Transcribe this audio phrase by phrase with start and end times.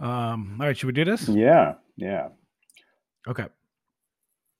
[0.00, 1.28] Um, all right, should we do this?
[1.28, 2.28] Yeah, yeah.
[3.26, 3.46] Okay.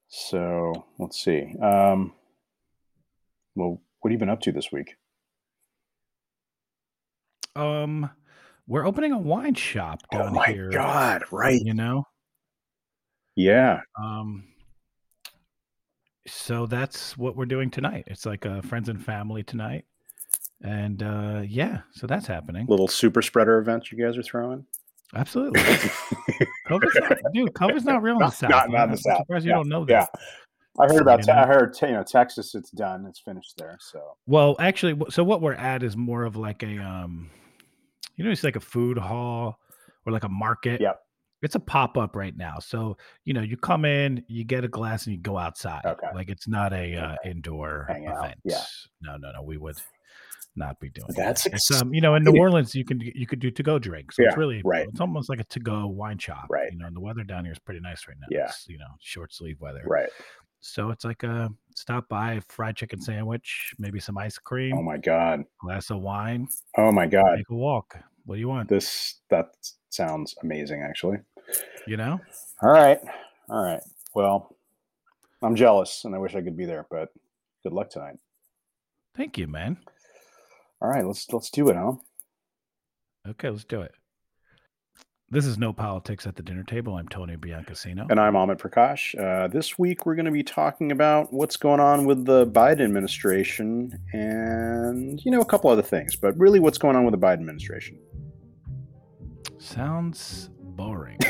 [0.09, 1.55] So let's see.
[1.61, 2.13] Um,
[3.55, 4.95] well, what have you been up to this week?
[7.55, 8.11] Um,
[8.67, 10.71] we're opening a wine shop Oh down my here.
[10.71, 11.25] God!
[11.31, 11.61] Right?
[11.63, 12.05] You know.
[13.35, 13.81] Yeah.
[14.01, 14.45] Um.
[16.27, 18.05] So that's what we're doing tonight.
[18.09, 19.85] It's like a friends and family tonight,
[20.63, 22.67] and uh, yeah, so that's happening.
[22.69, 24.67] Little super spreader event you guys are throwing.
[25.15, 25.61] Absolutely,
[26.69, 27.53] COVID's not, dude.
[27.55, 28.51] COVID's not real in the Not- south.
[28.51, 29.19] not- not in the I'm South.
[29.19, 29.93] surprised you don't know this.
[29.95, 30.07] yeah.
[30.79, 31.23] I heard about.
[31.23, 32.55] Te- I heard you know Texas.
[32.55, 33.07] It's done.
[33.07, 33.79] It's finished there.
[33.81, 37.31] So Well, actually, so what we're at is more of like a um,
[38.17, 39.59] you know, it's like a food hall
[40.05, 40.81] or like a market.
[40.83, 41.01] Yep.
[41.43, 42.59] It's a pop up right now.
[42.59, 45.83] So you know, you come in, you get a glass, and you go outside.
[45.87, 46.09] Okay.
[46.15, 48.41] Like it's not a uh, indoor Hang out, event.
[48.45, 48.61] yeah.
[49.01, 49.43] No, no, no.
[49.43, 49.77] We would
[50.57, 51.47] not be doing That's
[51.81, 52.39] um, you know, in New.
[52.39, 54.17] Orleans, you can you could do to go drinks.
[54.17, 54.87] So Yeah, it's really right.
[54.89, 56.47] It's almost like a to go wine shop.
[56.51, 56.71] Right.
[56.73, 58.27] You know, and the weather down here is pretty nice right now.
[58.31, 58.47] Yeah.
[58.47, 59.83] It's, you know, short sleeve weather.
[59.87, 60.09] right.
[60.61, 64.97] So it's like a stop by, fried chicken sandwich, maybe some ice cream Oh my
[64.97, 65.45] God.
[65.61, 67.37] glass of wine, Oh my God.
[67.37, 67.97] take a walk.
[68.25, 68.69] What do you want?
[68.69, 69.51] This that
[69.91, 70.83] sounds amazing.
[70.83, 71.19] Actually.
[71.87, 72.19] You know?
[72.63, 72.99] All right.
[73.49, 73.81] All right.
[74.15, 74.57] Well,
[75.43, 77.11] I'm jealous, and I wish I could be there, but
[77.63, 78.17] good luck tonight.
[79.15, 79.77] Thank you, man.
[80.81, 81.07] All right.
[81.07, 81.93] Let's let's do it, huh?
[83.29, 83.93] Okay, let's do it.
[85.29, 86.95] This is No Politics at the Dinner Table.
[86.95, 88.09] I'm Tony Biancasino.
[88.09, 89.19] And I'm Amit Prakash.
[89.21, 92.83] Uh, this week we're going to be talking about what's going on with the Biden
[92.83, 97.19] administration and, you know, a couple other things, but really what's going on with the
[97.19, 97.99] Biden administration.
[99.59, 101.17] Sounds boring.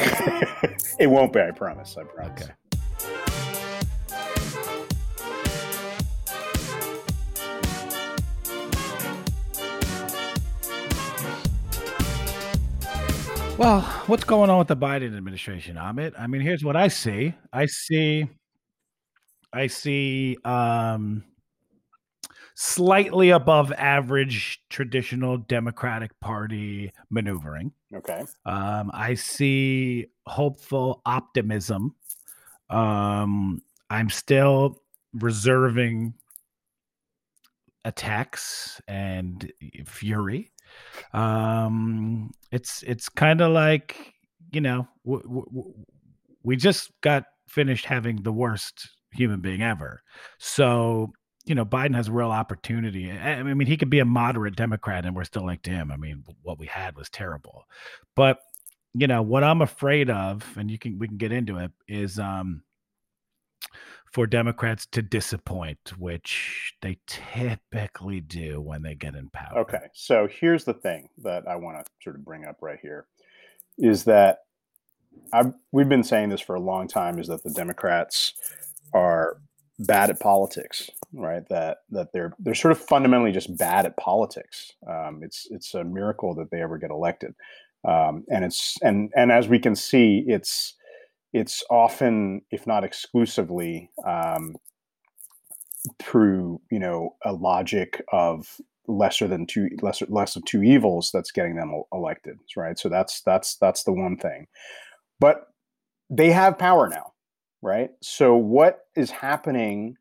[1.00, 1.96] it won't be, I promise.
[1.96, 2.42] I promise.
[2.42, 2.52] Okay.
[13.58, 16.12] Well, what's going on with the Biden administration, Amit?
[16.18, 17.32] I mean, here's what I see.
[17.54, 18.28] I see
[19.50, 21.24] I see um
[22.54, 27.72] slightly above average traditional Democratic Party maneuvering.
[27.94, 28.24] Okay.
[28.44, 31.94] Um, I see hopeful optimism.
[32.68, 34.82] Um, I'm still
[35.14, 36.12] reserving
[37.86, 39.50] attacks and
[39.86, 40.50] fury.
[41.12, 44.14] Um, it's it's kind of like
[44.52, 45.74] you know w- w-
[46.42, 50.02] we just got finished having the worst human being ever,
[50.38, 51.12] so
[51.44, 53.10] you know Biden has a real opportunity.
[53.10, 55.90] I mean, he could be a moderate Democrat, and we're still like, him.
[55.90, 57.64] I mean, what we had was terrible.
[58.14, 58.38] But
[58.94, 62.18] you know what I'm afraid of, and you can we can get into it, is
[62.18, 62.62] um
[64.16, 69.58] for Democrats to disappoint, which they typically do when they get in power.
[69.58, 69.88] Okay.
[69.92, 73.08] So here's the thing that I want to sort of bring up right here
[73.76, 74.38] is that
[75.34, 78.32] I've, we've been saying this for a long time is that the Democrats
[78.94, 79.36] are
[79.80, 81.46] bad at politics, right?
[81.50, 84.72] That that they're they're sort of fundamentally just bad at politics.
[84.88, 87.34] Um, it's it's a miracle that they ever get elected,
[87.86, 90.72] um, and it's and and as we can see, it's
[91.36, 94.56] it's often, if not exclusively, um,
[96.00, 98.56] through you know a logic of
[98.88, 102.78] lesser than two lesser less of two evils that's getting them elected, right?
[102.78, 104.46] So that's that's that's the one thing,
[105.20, 105.48] but
[106.08, 107.12] they have power now,
[107.60, 107.90] right?
[108.02, 109.96] So what is happening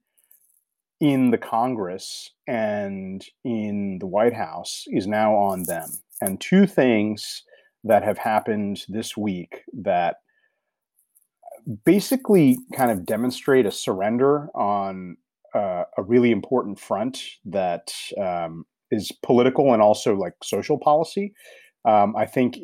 [1.02, 5.90] in the Congress and in the White House is now on them.
[6.22, 7.44] And two things
[7.84, 10.16] that have happened this week that
[11.84, 15.18] basically kind of demonstrate a surrender on
[15.53, 21.34] uh, a really important front that um, is political and also like social policy.
[21.86, 22.58] Um, I think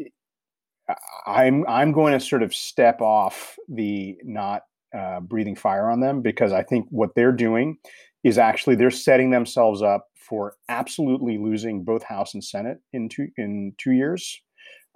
[1.25, 4.63] I'm I'm going to sort of step off the not
[4.97, 7.77] uh, breathing fire on them because I think what they're doing
[8.23, 13.27] is actually they're setting themselves up for absolutely losing both House and Senate in two
[13.37, 14.41] in two years,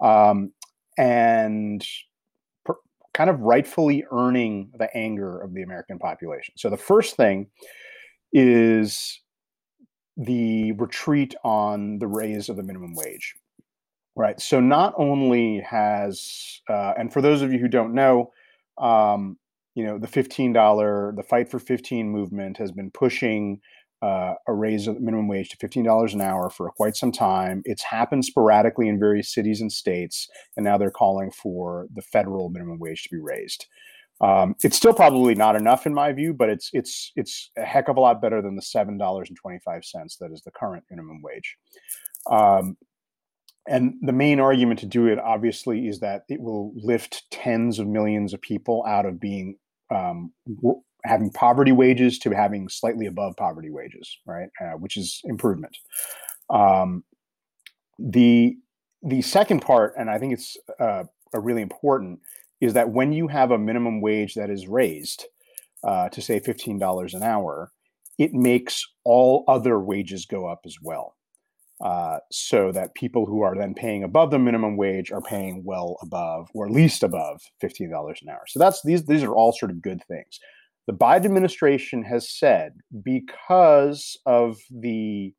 [0.00, 0.52] um,
[0.98, 1.84] and
[3.16, 6.52] kind of rightfully earning the anger of the American population.
[6.58, 7.46] So the first thing
[8.30, 9.22] is
[10.18, 13.34] the retreat on the raise of the minimum wage.
[14.14, 14.38] Right.
[14.40, 18.32] So not only has, uh, and for those of you who don't know,
[18.76, 19.38] um,
[19.74, 23.60] you know, the fifteen dollar, the fight for fifteen movement has been pushing
[24.06, 27.12] uh, a raise of the minimum wage to fifteen dollars an hour for quite some
[27.12, 27.62] time.
[27.64, 32.48] It's happened sporadically in various cities and states, and now they're calling for the federal
[32.50, 33.66] minimum wage to be raised.
[34.20, 37.88] Um, it's still probably not enough in my view, but it's it's it's a heck
[37.88, 40.52] of a lot better than the seven dollars and twenty five cents that is the
[40.60, 41.56] current minimum wage.
[42.30, 42.76] Um,
[43.68, 47.86] and the main argument to do it, obviously, is that it will lift tens of
[47.88, 49.56] millions of people out of being
[49.90, 50.32] um,
[51.06, 54.48] having poverty wages to having slightly above poverty wages, right?
[54.60, 55.76] Uh, which is improvement.
[56.50, 57.04] Um,
[57.98, 58.56] the
[59.02, 62.20] the second part, and I think it's uh, a really important,
[62.60, 65.26] is that when you have a minimum wage that is raised
[65.84, 67.72] uh, to say fifteen dollars an hour,
[68.18, 71.14] it makes all other wages go up as well.
[71.78, 75.98] Uh, so that people who are then paying above the minimum wage are paying well
[76.00, 77.90] above or at least above $15
[78.22, 78.44] an hour.
[78.48, 80.40] So that's these these are all sort of good things.
[80.86, 85.34] The Biden administration has said because of the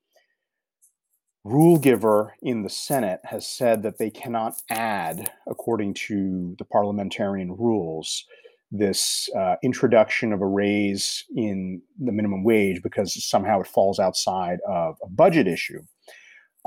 [1.43, 7.55] rule giver in the Senate has said that they cannot add, according to the parliamentarian
[7.55, 8.25] rules,
[8.69, 14.59] this uh, introduction of a raise in the minimum wage because somehow it falls outside
[14.67, 15.81] of a budget issue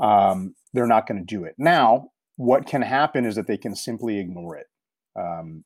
[0.01, 1.55] um, they're not going to do it.
[1.57, 4.67] Now, what can happen is that they can simply ignore it.
[5.15, 5.63] Um,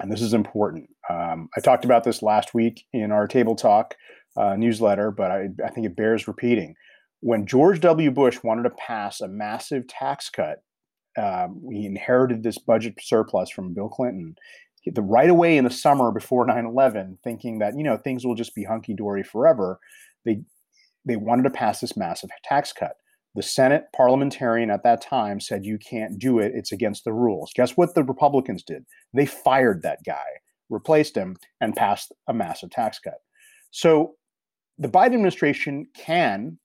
[0.00, 0.88] and this is important.
[1.08, 3.94] Um, I talked about this last week in our Table Talk
[4.36, 6.74] uh, newsletter, but I, I, think it bears repeating.
[7.20, 8.10] When George W.
[8.10, 10.58] Bush wanted to pass a massive tax cut,
[11.16, 14.34] um, we inherited this budget surplus from Bill Clinton.
[14.84, 18.54] The right away in the summer before 9/11, thinking that you know things will just
[18.54, 19.80] be hunky dory forever,
[20.24, 20.42] they
[21.06, 22.96] they wanted to pass this massive tax cut.
[23.36, 26.52] The Senate parliamentarian at that time said, You can't do it.
[26.54, 27.52] It's against the rules.
[27.54, 28.86] Guess what the Republicans did?
[29.12, 30.24] They fired that guy,
[30.70, 33.18] replaced him, and passed a massive tax cut.
[33.70, 34.14] So
[34.78, 36.58] the Biden administration can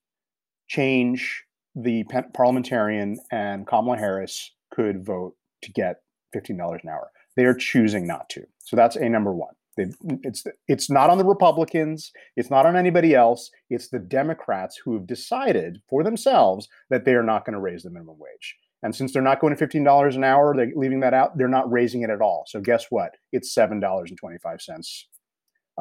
[0.69, 1.43] change
[1.75, 5.97] the parliamentarian, and Kamala Harris could vote to get
[6.33, 7.11] $15 an hour.
[7.35, 8.45] They are choosing not to.
[8.59, 9.53] So that's a number one.
[9.77, 12.11] They've, it's it's not on the Republicans.
[12.35, 13.49] It's not on anybody else.
[13.69, 17.83] It's the Democrats who have decided for themselves that they are not going to raise
[17.83, 18.57] the minimum wage.
[18.83, 21.37] And since they're not going to fifteen dollars an hour, they're leaving that out.
[21.37, 22.43] They're not raising it at all.
[22.47, 23.15] So guess what?
[23.31, 25.07] It's seven dollars and twenty five cents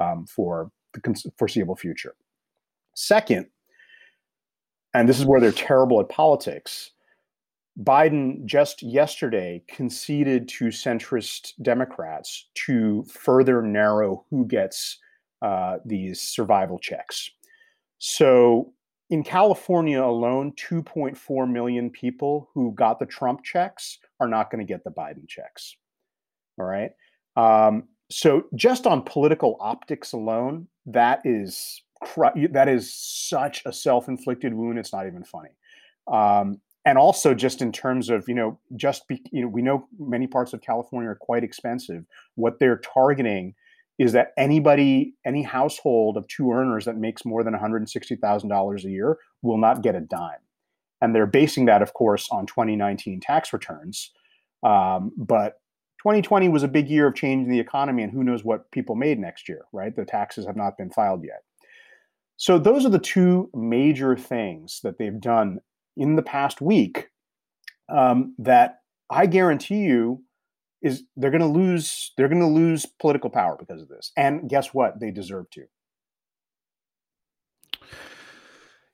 [0.01, 2.15] um, for the foreseeable future.
[2.95, 3.47] Second,
[4.95, 6.91] and this is where they're terrible at politics.
[7.79, 14.99] Biden just yesterday conceded to centrist Democrats to further narrow who gets
[15.43, 17.31] uh, these survival checks.
[17.99, 18.73] So
[19.11, 24.71] in California alone, 2.4 million people who got the Trump checks are not going to
[24.71, 25.77] get the Biden checks.
[26.59, 26.91] All right.
[27.37, 31.83] Um, so just on political optics alone, that is
[32.51, 34.79] that is such a self-inflicted wound.
[34.79, 35.51] It's not even funny.
[36.11, 39.87] Um, and also just in terms of you know just be, you know we know
[39.99, 42.05] many parts of california are quite expensive.
[42.35, 43.55] What they're targeting
[43.99, 49.19] is that anybody any household of two earners that makes more than $160000 a year
[49.43, 50.41] will not get a dime.
[51.03, 54.13] And they're basing that of course on 2019 tax returns.
[54.63, 55.61] Um, but
[56.03, 58.95] 2020 was a big year of change in the economy and who knows what people
[58.95, 59.95] made next year right?
[59.95, 61.43] The taxes have not been filed yet.
[62.39, 65.61] So those are the two major things that they've done
[66.01, 67.11] in the past week
[67.91, 68.81] um, that
[69.11, 70.25] I guarantee you
[70.83, 74.11] is they're going to lose they're going to lose political power because of this.
[74.17, 74.99] And guess what?
[74.99, 75.67] They deserve to.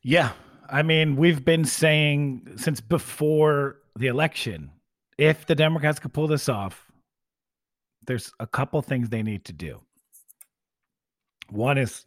[0.02, 0.32] Yeah.
[0.68, 4.72] I mean, we've been saying since before the election,
[5.16, 6.90] if the Democrats could pull this off,
[8.04, 9.80] there's a couple things they need to do.
[11.50, 12.04] One is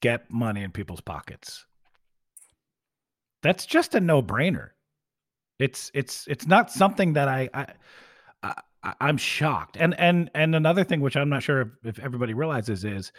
[0.00, 1.66] get money in people's pockets.
[3.42, 4.70] That's just a no-brainer.
[5.58, 7.66] It's it's it's not something that I, I,
[8.42, 8.54] I
[9.00, 9.76] I'm shocked.
[9.78, 13.12] And and and another thing which I'm not sure if, if everybody realizes is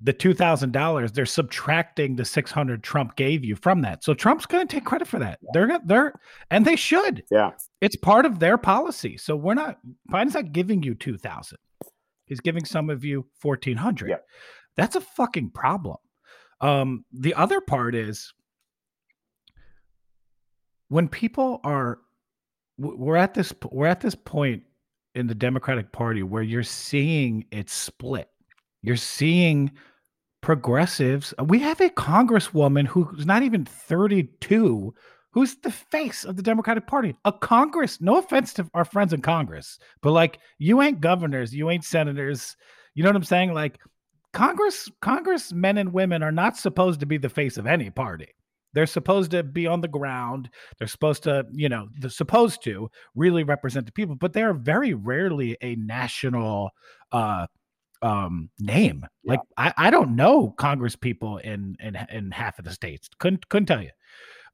[0.00, 4.02] the two thousand dollars they're subtracting the six hundred Trump gave you from that.
[4.02, 5.38] So Trump's going to take credit for that.
[5.52, 6.12] They're they're
[6.50, 7.22] and they should.
[7.30, 9.16] Yeah, it's part of their policy.
[9.16, 9.78] So we're not
[10.10, 11.58] Biden's not giving you two thousand.
[12.26, 14.10] He's giving some of you fourteen hundred.
[14.10, 14.16] Yeah.
[14.76, 15.96] That's a fucking problem.
[16.60, 18.34] Um, the other part is
[20.88, 21.98] when people are
[22.78, 24.62] we're at this we're at this point
[25.14, 28.28] in the Democratic Party where you're seeing it split.
[28.82, 29.72] You're seeing
[30.42, 31.32] progressives.
[31.42, 34.94] We have a congresswoman who's not even 32
[35.36, 37.14] who's the face of the Democratic Party.
[37.26, 41.68] A Congress, no offense to our friends in Congress, but like you ain't governors, you
[41.68, 42.56] ain't senators.
[42.94, 43.52] You know what I'm saying?
[43.52, 43.78] Like
[44.32, 48.28] Congress, Congress men and women are not supposed to be the face of any party.
[48.76, 50.50] They're supposed to be on the ground.
[50.78, 54.52] They're supposed to, you know, they're supposed to really represent the people, but they are
[54.52, 56.72] very rarely a national
[57.10, 57.46] uh
[58.02, 59.06] um name.
[59.24, 59.30] Yeah.
[59.30, 63.08] Like I, I don't know Congress people in in in half of the states.
[63.18, 63.92] Couldn't couldn't tell you.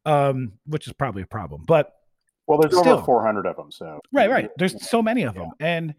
[0.07, 1.65] Um, which is probably a problem.
[1.67, 1.93] But
[2.47, 3.73] Well, there's Still, over 400 of them.
[3.73, 4.51] So right, right.
[4.57, 5.95] There's so many of them, and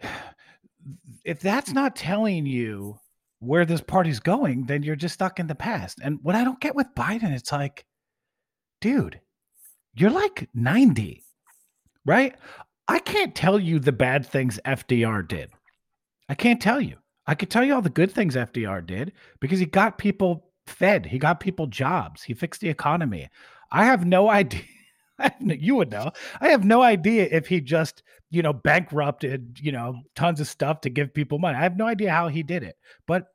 [1.26, 2.98] if that's not telling you
[3.44, 5.98] where this party's going, then you're just stuck in the past.
[6.02, 7.84] And what I don't get with Biden, it's like,
[8.80, 9.20] dude,
[9.94, 11.22] you're like 90,
[12.04, 12.34] right?
[12.88, 15.50] I can't tell you the bad things FDR did.
[16.28, 16.96] I can't tell you.
[17.26, 21.06] I could tell you all the good things FDR did because he got people fed,
[21.06, 23.28] he got people jobs, he fixed the economy.
[23.70, 24.62] I have no idea.
[25.40, 26.10] you would know.
[26.40, 30.80] I have no idea if he just, you know, bankrupted, you know, tons of stuff
[30.82, 31.56] to give people money.
[31.56, 32.76] I have no idea how he did it.
[33.06, 33.28] But,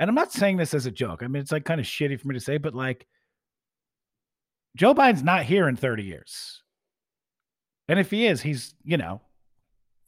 [0.00, 1.22] and I'm not saying this as a joke.
[1.22, 3.06] I mean, it's like kind of shitty for me to say, but like,
[4.76, 6.62] Joe Biden's not here in 30 years.
[7.86, 9.20] And if he is, he's, you know,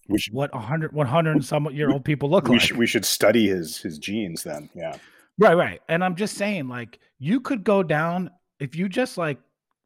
[0.08, 2.60] we should, what 100 100 and some year old people look we like.
[2.60, 4.70] Should, we should study his his genes then.
[4.74, 4.96] Yeah.
[5.38, 5.80] Right, right.
[5.88, 8.30] And I'm just saying like you could go down
[8.60, 9.38] if you just like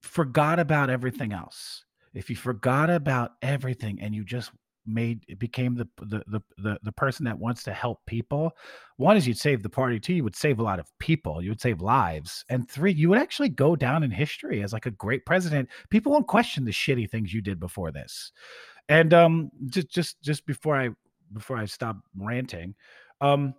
[0.03, 1.85] forgot about everything else.
[2.15, 4.53] If you forgot about everything and you just
[4.87, 8.53] made became the, the the the the person that wants to help people.
[8.97, 11.51] One is you'd save the party two you would save a lot of people you
[11.51, 14.91] would save lives and three you would actually go down in history as like a
[14.91, 15.69] great president.
[15.91, 18.33] People won't question the shitty things you did before this.
[18.89, 20.91] And um just just just before i
[21.33, 22.75] before i stop ranting
[23.21, 23.55] um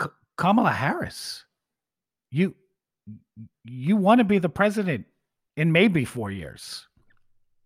[0.00, 1.44] K- kamala harris
[2.30, 2.54] you
[3.64, 5.06] you want to be the president
[5.56, 6.86] in maybe four years.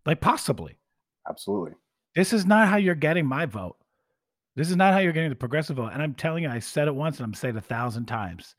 [0.05, 0.77] Like possibly.
[1.29, 1.73] Absolutely
[2.15, 3.77] this is not how you're getting my vote.
[4.55, 5.91] This is not how you're getting the progressive vote.
[5.93, 8.55] And I'm telling you, I said it once and I'm saying it a thousand times.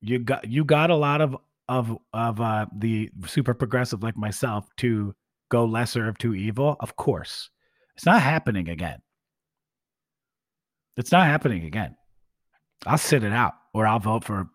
[0.00, 1.36] You got you got a lot of
[1.68, 5.14] of of uh, the super progressive like myself to
[5.48, 6.76] go lesser of two evil.
[6.78, 7.50] Of course,
[7.96, 9.00] it's not happening again.
[10.96, 11.96] It's not happening again.
[12.86, 14.48] I'll sit it out, or I'll vote for,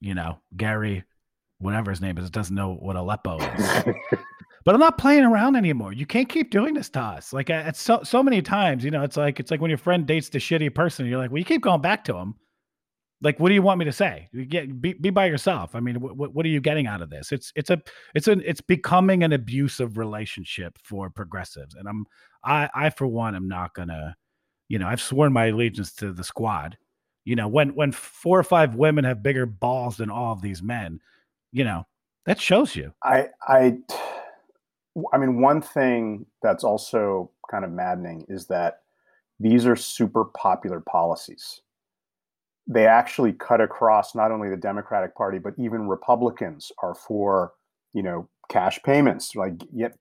[0.00, 1.04] you know, Gary,
[1.58, 2.28] whatever his name is.
[2.30, 3.84] Doesn't know what Aleppo is.
[4.64, 5.92] But I'm not playing around anymore.
[5.92, 7.32] You can't keep doing this to us.
[7.32, 10.06] Like it's so so many times, you know, it's like it's like when your friend
[10.06, 12.34] dates the shitty person, you're like, well, you keep going back to him.
[13.20, 14.28] Like, what do you want me to say?
[14.32, 15.74] You get be, be by yourself.
[15.74, 17.30] I mean, what what are you getting out of this?
[17.30, 17.80] It's it's a
[18.14, 22.06] it's an it's becoming an abusive relationship for progressives, and I'm
[22.42, 24.16] I I for one am not gonna,
[24.68, 26.78] you know, I've sworn my allegiance to the squad.
[27.24, 30.62] You know, when when four or five women have bigger balls than all of these
[30.62, 31.00] men,
[31.52, 31.86] you know,
[32.26, 32.92] that shows you.
[33.02, 33.78] I I
[35.12, 38.82] I mean, one thing that's also kind of maddening is that
[39.40, 41.60] these are super popular policies.
[42.66, 47.52] They actually cut across not only the Democratic Party, but even Republicans are for,
[47.92, 49.34] you know, cash payments.
[49.34, 49.98] Like, yet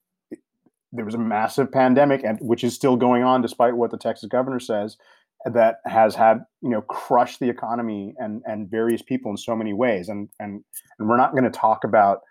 [0.92, 4.30] there was a massive pandemic, and which is still going on, despite what the Texas
[4.30, 4.98] governor says,
[5.46, 9.74] that has had you know crushed the economy and and various people in so many
[9.74, 10.08] ways.
[10.08, 10.64] And and
[11.00, 12.22] and we're not going to talk about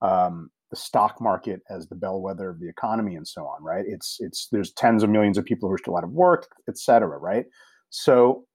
[0.00, 3.84] um, the stock market as the bellwether of the economy and so on, right?
[3.86, 6.78] It's it's there's tens of millions of people who are still out of work, et
[6.78, 7.44] cetera, right?
[7.90, 8.46] So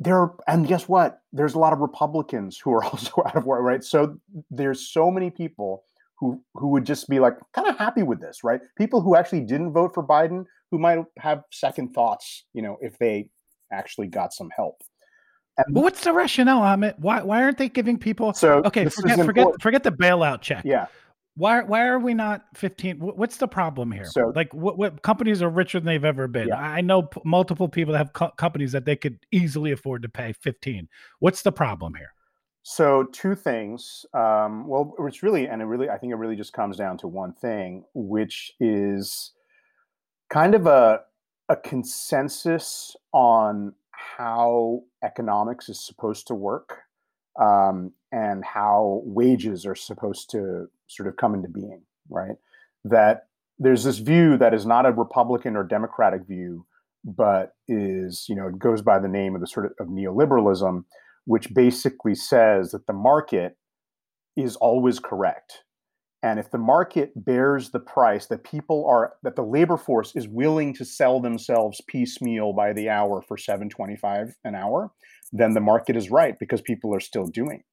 [0.00, 1.20] there are, and guess what?
[1.32, 3.84] There's a lot of Republicans who are also out of work, right?
[3.84, 4.16] So
[4.50, 5.84] there's so many people
[6.18, 8.60] who who would just be like kind of happy with this, right?
[8.76, 12.98] People who actually didn't vote for Biden who might have second thoughts, you know, if
[12.98, 13.28] they
[13.72, 14.82] actually got some help.
[15.58, 16.98] And but what's the rationale, Amit?
[16.98, 18.32] Why why aren't they giving people?
[18.32, 20.64] So okay, forget forget forget the bailout check.
[20.64, 20.86] Yeah.
[21.34, 22.98] Why why are we not 15?
[22.98, 24.04] What's the problem here?
[24.04, 26.48] So like what, what companies are richer than they've ever been.
[26.48, 26.56] Yeah.
[26.56, 30.08] I know p- multiple people that have co- companies that they could easily afford to
[30.10, 30.88] pay 15.
[31.20, 32.12] What's the problem here?
[32.62, 34.04] So two things.
[34.14, 37.08] Um, well, it's really and it really I think it really just comes down to
[37.08, 39.32] one thing, which is
[40.30, 41.00] kind of a
[41.48, 43.74] a consensus on
[44.16, 46.78] how economics is supposed to work
[47.40, 52.36] um, and how wages are supposed to sort of come into being, right?
[52.84, 53.26] That
[53.58, 56.66] there's this view that is not a Republican or Democratic view,
[57.04, 60.84] but is, you know, it goes by the name of the sort of, of neoliberalism,
[61.24, 63.56] which basically says that the market
[64.36, 65.64] is always correct
[66.22, 70.28] and if the market bears the price that people are that the labor force is
[70.28, 74.92] willing to sell themselves piecemeal by the hour for 725 an hour,
[75.32, 77.64] then the market is right because people are still doing it.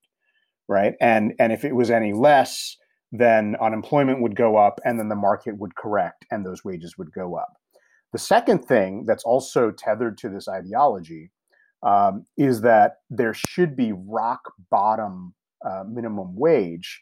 [0.68, 0.96] Right.
[1.00, 2.76] And and if it was any less,
[3.12, 7.12] then unemployment would go up and then the market would correct and those wages would
[7.12, 7.54] go up.
[8.14, 11.32] The second thing that's also tethered to this ideology
[11.84, 14.42] um, is that there should be rock
[14.72, 17.02] bottom uh, minimum wage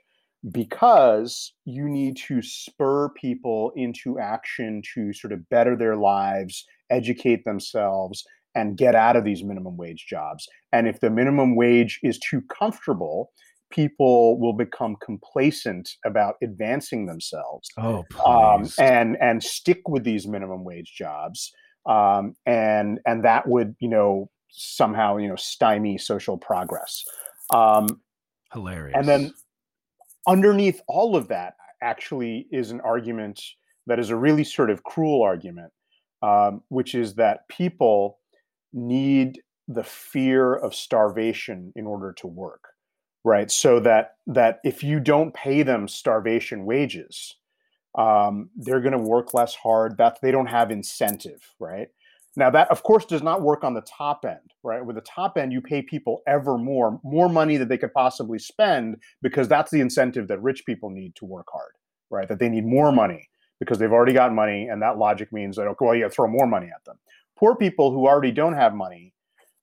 [0.51, 7.43] because you need to spur people into action to sort of better their lives, educate
[7.43, 8.23] themselves,
[8.55, 10.47] and get out of these minimum wage jobs.
[10.71, 13.31] And if the minimum wage is too comfortable,
[13.69, 17.69] people will become complacent about advancing themselves.
[17.77, 21.51] Oh, um, and and stick with these minimum wage jobs,
[21.85, 27.03] um, and and that would you know somehow you know stymie social progress.
[27.53, 27.87] Um,
[28.53, 28.95] Hilarious.
[28.97, 29.33] and then
[30.27, 33.41] underneath all of that actually is an argument
[33.87, 35.71] that is a really sort of cruel argument,
[36.21, 38.19] um, which is that people
[38.73, 42.63] need the fear of starvation in order to work,
[43.23, 43.49] right?
[43.49, 47.35] So that that if you don't pay them starvation wages,
[47.97, 49.97] um, they're going to work less hard.
[49.97, 51.87] That they don't have incentive, right?
[52.37, 54.85] Now that of course does not work on the top end, right?
[54.85, 58.37] With the top end, you pay people ever more, more money that they could possibly
[58.37, 61.71] spend because that's the incentive that rich people need to work hard,
[62.11, 62.27] right?
[62.27, 63.27] That they need more money
[63.59, 66.45] because they've already got money, and that logic means that okay, well, you throw more
[66.45, 66.99] money at them.
[67.35, 69.13] Poor people who already don't have money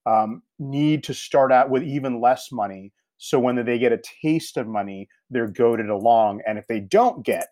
[0.05, 2.93] um, need to start out with even less money.
[3.19, 7.25] So when they get a taste of money, they're goaded along, and if they don't
[7.25, 7.47] get,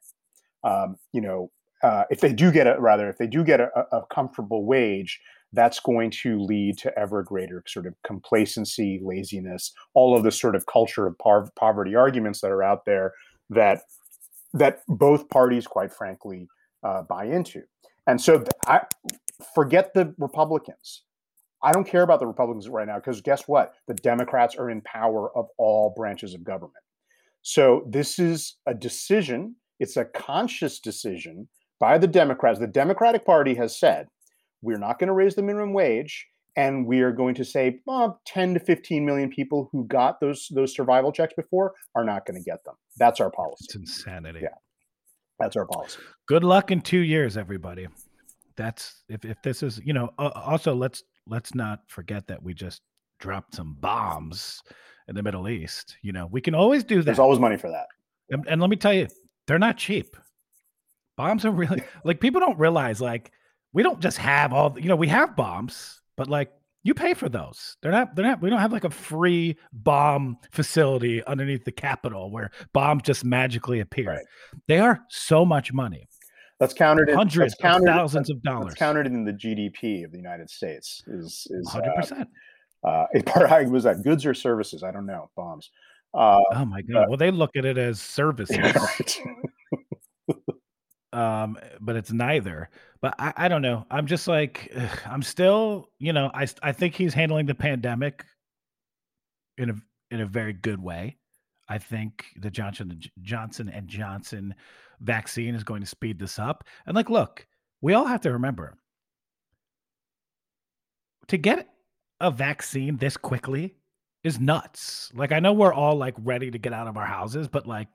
[0.65, 1.53] um, you know,
[1.83, 5.21] uh, if they do get a rather if they do get a, a, comfortable wage
[5.53, 10.55] that's going to lead to ever greater sort of complacency laziness all of the sort
[10.55, 13.13] of culture of par- poverty arguments that are out there
[13.51, 13.83] that
[14.55, 16.47] that both parties quite frankly
[16.85, 17.63] uh, buy into.
[18.07, 18.81] And so i
[19.55, 21.03] forget the republicans.
[21.65, 23.75] I don't care about the republicans right now because guess what?
[23.87, 26.85] The democrats are in power of all branches of government.
[27.43, 31.49] So this is a decision it's a conscious decision
[31.83, 32.61] by the Democrats.
[32.61, 34.07] The Democratic Party has said,
[34.63, 38.21] we're not going to raise the minimum wage and we are going to say well,
[38.25, 42.41] 10 to 15 million people who got those those survival checks before are not going
[42.41, 42.75] to get them.
[42.99, 43.65] That's our policy.
[43.65, 44.41] It's insanity.
[44.43, 44.55] Yeah.
[45.41, 45.99] That's our policy.
[46.29, 47.89] Good luck in 2 years everybody.
[48.55, 52.55] That's if if this is, you know, uh, also let's let's not forget that we
[52.55, 52.83] just
[53.19, 54.63] dropped some bombs
[55.09, 55.97] in the Middle East.
[56.03, 57.07] You know, we can always do that.
[57.07, 57.87] There's always money for that.
[58.31, 59.09] And, and let me tell you,
[59.49, 60.17] they're not cheap
[61.23, 63.31] bombs are really like people don't realize like
[63.73, 66.51] we don't just have all you know we have bombs but like
[66.83, 70.37] you pay for those they're not they're not we don't have like a free bomb
[70.51, 74.27] facility underneath the capitol where bombs just magically appear Right.
[74.67, 76.09] they are so much money
[76.59, 80.05] That's counted in hundreds that's counted, of thousands of that's dollars counted in the GDP
[80.05, 81.05] of the United States.
[81.07, 82.27] Is is uh, 100%
[82.85, 84.83] uh, a part was that goods or services?
[84.83, 85.31] I don't know.
[85.37, 85.71] Bombs.
[86.15, 89.21] Uh, oh my god well they look at it as services right.
[91.13, 92.69] um but it's neither.
[93.01, 93.87] But i, I don't know.
[93.91, 98.25] I'm just like ugh, i'm still you know i i think he's handling the pandemic
[99.59, 99.75] in a
[100.11, 101.17] in a very good way.
[101.69, 104.55] I think the johnson johnson and johnson
[105.01, 106.65] vaccine is going to speed this up.
[106.87, 107.47] And like look
[107.81, 108.75] we all have to remember
[111.29, 111.69] to get
[112.21, 113.75] a vaccine this quickly
[114.23, 115.11] is nuts.
[115.15, 117.89] Like i know we're all like ready to get out of our houses but like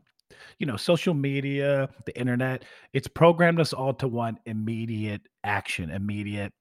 [0.59, 2.63] you know, social media, the internet,
[2.93, 6.53] it's programmed us all to want immediate action, immediate,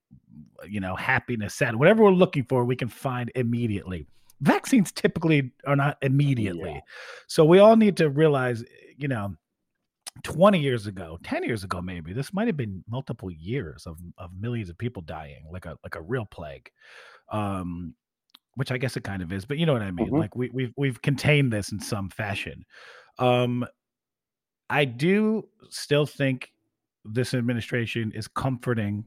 [0.67, 4.05] you know, happiness, sad, whatever we're looking for, we can find immediately.
[4.41, 6.71] Vaccines typically are not immediately.
[6.71, 6.81] Yeah.
[7.27, 8.63] So we all need to realize,
[8.97, 9.35] you know,
[10.23, 14.31] 20 years ago, 10 years ago, maybe this might have been multiple years of, of
[14.39, 16.69] millions of people dying, like a like a real plague.
[17.31, 17.95] Um,
[18.55, 20.09] which I guess it kind of is, but you know what I mean.
[20.09, 20.17] Mhm.
[20.17, 22.65] Like we, we've we've contained this in some fashion.
[23.19, 23.65] Um,
[24.69, 26.51] I do still think
[27.05, 29.05] this administration is comforting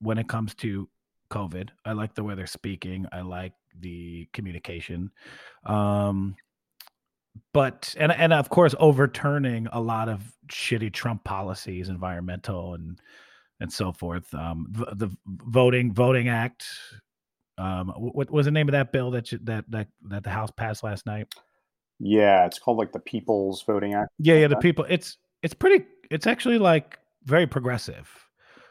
[0.00, 0.88] when it comes to
[1.30, 1.70] COVID.
[1.84, 3.06] I like the way they're speaking.
[3.12, 5.10] I like the communication.
[5.64, 6.36] Um,
[7.52, 12.98] but and and of course overturning a lot of shitty Trump policies, environmental and
[13.60, 14.32] and so forth.
[14.34, 16.66] Um, v- the voting voting act.
[17.58, 20.50] Um, what was the name of that bill that you, that that that the House
[20.50, 21.28] passed last night?
[21.98, 24.10] Yeah, it's called like the People's Voting Act.
[24.18, 24.84] Yeah, yeah, the people.
[24.88, 25.84] It's it's pretty.
[26.10, 28.08] It's actually like very progressive,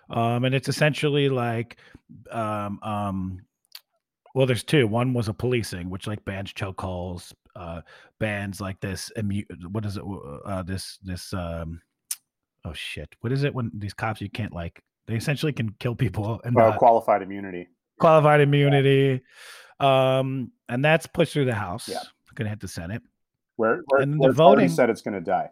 [0.10, 1.78] um, and it's essentially like,
[2.32, 3.40] um, um,
[4.36, 4.88] well, there's two.
[4.88, 7.82] One was a policing, which like bans chokeholds, uh,
[8.20, 9.12] bans like this.
[9.18, 10.04] Immu- what is it?
[10.46, 11.82] Uh, this this um,
[12.64, 15.96] oh shit, what is it when these cops you can't like they essentially can kill
[15.96, 17.70] people and Well, not qualified immunity.
[18.00, 19.22] qualified immunity,
[19.80, 21.90] um, and that's pushed through the House.
[21.90, 22.00] Yeah.
[22.36, 23.02] Gonna hit the Senate.
[23.58, 25.50] Where, where, And the where voting- said it's going to die.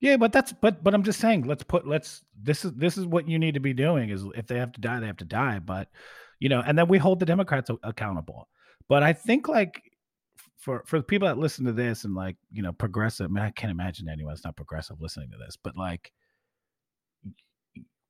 [0.00, 3.06] Yeah, but that's but but I'm just saying, let's put let's this is this is
[3.06, 5.24] what you need to be doing is if they have to die, they have to
[5.24, 5.60] die.
[5.60, 5.88] But
[6.40, 8.48] you know, and then we hold the Democrats accountable.
[8.88, 9.80] But I think like
[10.58, 13.44] for for the people that listen to this and like you know progressive, I mean,
[13.44, 15.56] I can't imagine anyone that's not progressive listening to this.
[15.56, 16.12] But like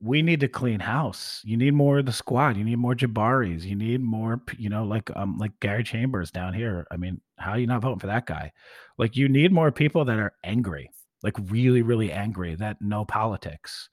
[0.05, 1.41] we need to clean house.
[1.43, 2.57] You need more of the squad.
[2.57, 3.63] You need more Jabaris.
[3.63, 6.85] You need more, you know, like um like Gary Chambers down here.
[6.91, 8.51] I mean, how are you not voting for that guy?
[8.99, 10.91] Like you need more people that are angry,
[11.23, 13.89] like really, really angry, that know politics.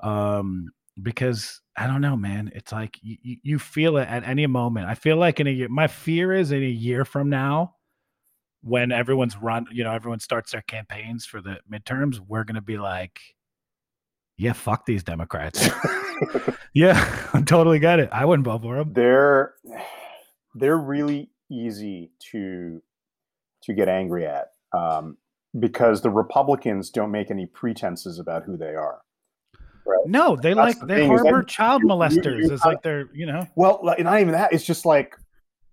[0.00, 0.68] Um,
[1.02, 2.52] because I don't know, man.
[2.54, 4.86] It's like you, you feel it at any moment.
[4.86, 7.74] I feel like in a year, my fear is in a year from now,
[8.60, 12.78] when everyone's run, you know, everyone starts their campaigns for the midterms, we're gonna be
[12.78, 13.20] like,
[14.36, 15.68] yeah, fuck these Democrats.
[16.74, 18.08] yeah, I totally get it.
[18.12, 18.92] I wouldn't vote for them.
[18.92, 19.54] They're
[20.54, 22.82] they're really easy to
[23.62, 25.16] to get angry at um,
[25.58, 29.00] because the Republicans don't make any pretenses about who they are.
[29.86, 30.06] Right?
[30.06, 32.38] No, they That's like the they harbor child you, molesters.
[32.38, 33.46] You, you, it's like they're you know.
[33.54, 34.52] Well, not even that.
[34.52, 35.16] It's just like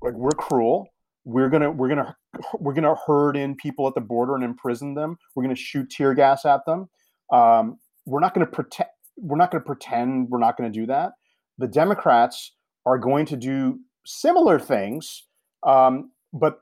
[0.01, 0.87] like we're cruel.
[1.23, 2.15] We're gonna we're gonna
[2.59, 5.17] we're gonna herd in people at the border and imprison them.
[5.35, 6.89] We're gonna shoot tear gas at them.
[7.31, 10.79] Um, we're not going to pretend we're not going to pretend we're not going to
[10.79, 11.13] do that.
[11.57, 12.53] The Democrats
[12.85, 15.27] are going to do similar things,
[15.65, 16.61] um, but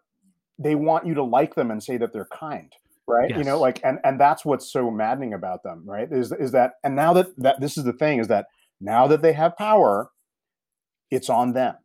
[0.58, 2.74] they want you to like them and say that they're kind,
[3.08, 3.30] right?
[3.30, 3.40] Yes.
[3.40, 6.12] You know, like and and that's what's so maddening about them, right?
[6.12, 8.48] Is is that and now that that this is the thing is that
[8.82, 10.10] now that they have power,
[11.12, 11.76] it's on them,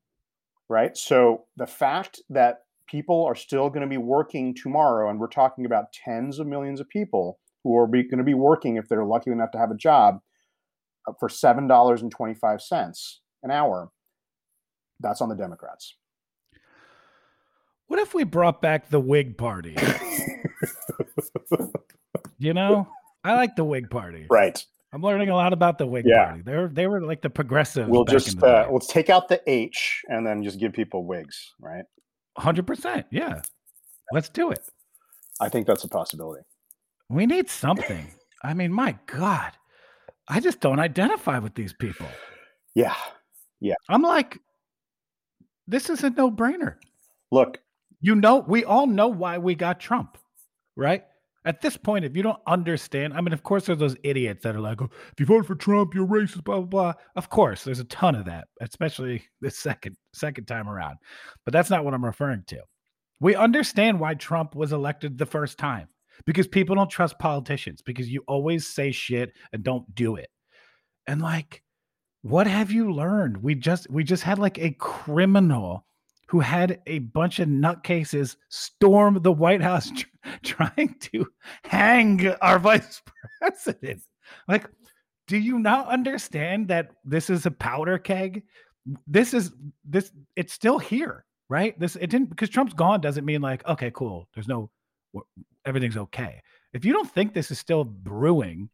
[0.69, 0.97] right?
[0.97, 5.65] So the fact that people are still going to be working tomorrow, and we're talking
[5.65, 9.31] about tens of millions of people who are going to be working if they're lucky
[9.31, 10.21] enough to have a job
[11.09, 13.91] uh, for seven dollars and twenty five cents an hour.
[15.01, 15.97] That's on the Democrats.
[17.89, 19.77] What if we brought back the Whig Party?
[22.39, 22.89] you know,
[23.25, 24.27] I like the Whig Party.
[24.31, 24.65] Right.
[24.93, 26.27] I'm learning a lot about the Whig yeah.
[26.27, 26.43] Party.
[26.43, 27.89] They're they were like the progressive.
[27.89, 31.85] We'll just uh, let's take out the H and then just give people wigs, right?
[32.39, 33.07] Hundred percent.
[33.11, 33.43] Yeah.
[34.13, 34.61] Let's do it.
[35.41, 36.43] I think that's a possibility.
[37.09, 38.09] We need something.
[38.43, 39.53] I mean, my God,
[40.29, 42.07] I just don't identify with these people.
[42.75, 42.95] Yeah.
[43.61, 43.75] Yeah.
[43.89, 44.39] I'm like,
[45.67, 46.77] this is a no brainer.
[47.31, 47.59] Look,
[48.01, 50.19] you know, we all know why we got Trump,
[50.77, 51.05] right?
[51.47, 54.57] At this point, if you don't understand, I mean, of course, there's those idiots that
[54.57, 56.93] are like, oh, if you vote for Trump, you're racist, blah, blah, blah.
[57.17, 60.97] Of course, there's a ton of that, especially the second second time around.
[61.45, 62.61] But that's not what I'm referring to.
[63.21, 65.89] We understand why Trump was elected the first time
[66.27, 70.31] because people don't trust politicians because you always say shit and don't do it.
[71.07, 71.63] And like,
[72.23, 73.43] what have you learned?
[73.43, 75.85] We just we just had like a criminal
[76.27, 80.07] who had a bunch of nutcases storm the White House tr-
[80.43, 81.27] trying to
[81.65, 83.03] hang our vice
[83.41, 84.03] president.
[84.49, 84.67] Like,
[85.27, 88.43] do you not understand that this is a powder keg?
[89.07, 89.53] This is
[89.85, 91.79] this it's still here, right?
[91.79, 94.29] This it didn't because Trump's gone doesn't mean like, okay, cool.
[94.35, 94.71] There's no
[95.67, 96.41] everything's okay.
[96.73, 98.69] If you don't think this is still brewing,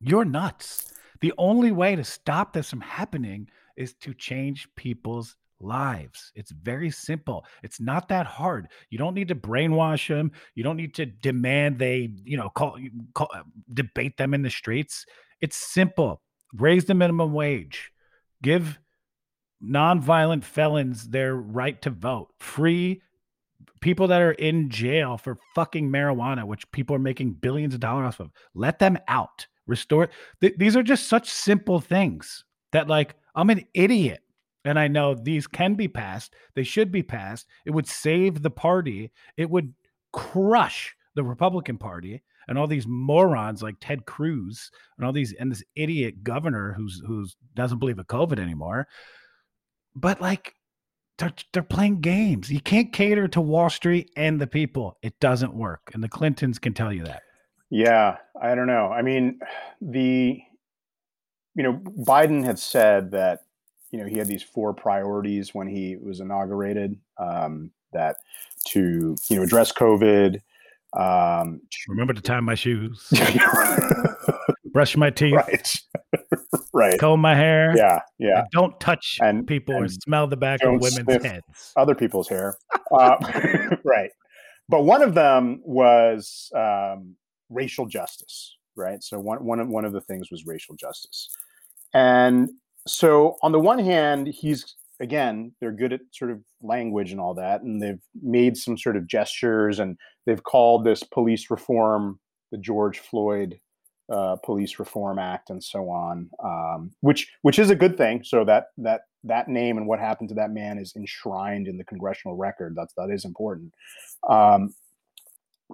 [0.00, 0.92] you're nuts.
[1.20, 6.32] The only way to stop this from happening is to change people's lives.
[6.34, 7.46] It's very simple.
[7.62, 8.68] It's not that hard.
[8.90, 10.32] You don't need to brainwash them.
[10.54, 12.78] You don't need to demand they, you know, call,
[13.14, 13.30] call
[13.72, 15.06] debate them in the streets.
[15.40, 16.20] It's simple.
[16.52, 17.92] Raise the minimum wage.
[18.42, 18.78] Give
[19.64, 22.30] nonviolent felons their right to vote.
[22.40, 23.00] Free
[23.82, 28.06] people that are in jail for fucking marijuana, which people are making billions of dollars
[28.06, 29.46] off of, let them out.
[29.66, 30.08] Restore.
[30.40, 34.20] Th- these are just such simple things that, like, I'm an idiot.
[34.64, 36.34] And I know these can be passed.
[36.54, 37.46] They should be passed.
[37.66, 39.10] It would save the party.
[39.36, 39.74] It would
[40.12, 45.50] crush the Republican Party and all these morons like Ted Cruz and all these and
[45.50, 48.88] this idiot governor who's who's doesn't believe in COVID anymore.
[49.94, 50.54] But like
[51.22, 52.50] they're, they're playing games.
[52.50, 54.98] You can't cater to Wall Street and the people.
[55.02, 55.90] It doesn't work.
[55.94, 57.22] And the Clintons can tell you that.
[57.70, 58.88] Yeah, I don't know.
[58.88, 59.38] I mean,
[59.80, 60.42] the
[61.54, 63.40] you know, Biden had said that
[63.90, 68.16] you know he had these four priorities when he was inaugurated um, that
[68.68, 70.40] to you know address COVID.
[70.94, 73.10] Um, Remember to tie my shoes,
[74.72, 75.80] brush my teeth, right,
[76.72, 77.72] right, comb my hair.
[77.76, 78.40] Yeah, yeah.
[78.40, 81.72] And don't touch and, people and or smell the back of women's heads.
[81.76, 82.56] Other people's hair,
[82.98, 83.16] uh,
[83.84, 84.10] right.
[84.68, 87.16] But one of them was um,
[87.50, 89.02] racial justice, right?
[89.02, 91.28] So one one of, one of the things was racial justice,
[91.94, 92.50] and
[92.86, 97.34] so on the one hand, he's again they're good at sort of language and all
[97.34, 102.18] that, and they've made some sort of gestures, and they've called this police reform
[102.50, 103.58] the George Floyd
[104.12, 108.22] uh, Police Reform Act and so on, um, which which is a good thing.
[108.22, 111.84] So that that that name and what happened to that man is enshrined in the
[111.84, 112.74] congressional record.
[112.76, 113.74] That's that is important.
[114.28, 114.74] Um,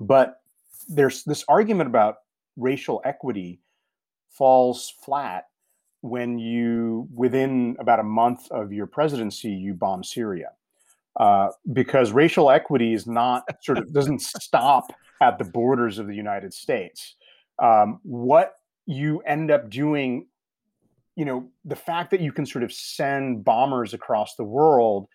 [0.01, 0.41] but
[0.89, 2.17] there's this argument about
[2.57, 3.61] racial equity
[4.31, 5.47] falls flat
[6.01, 10.51] when you, within about a month of your presidency, you bomb Syria.
[11.19, 16.15] Uh, because racial equity is not sort of doesn't stop at the borders of the
[16.15, 17.17] United States.
[17.63, 18.55] Um, what
[18.87, 20.27] you end up doing,
[21.17, 25.09] you know, the fact that you can sort of send bombers across the world,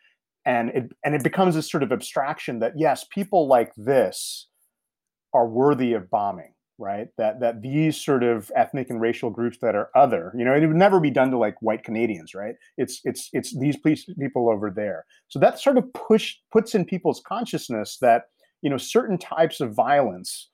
[0.45, 4.47] and it and it becomes a sort of abstraction that yes, people like this
[5.33, 7.07] are worthy of bombing right?
[7.17, 10.65] That that these sort of ethnic and racial groups that are other, you know, it
[10.65, 12.55] would never be done to like white Canadians, right?
[12.77, 15.05] It's it's it's these people over there.
[15.27, 18.23] So that sort of push puts in people's consciousness that
[18.61, 20.49] you know certain types of violence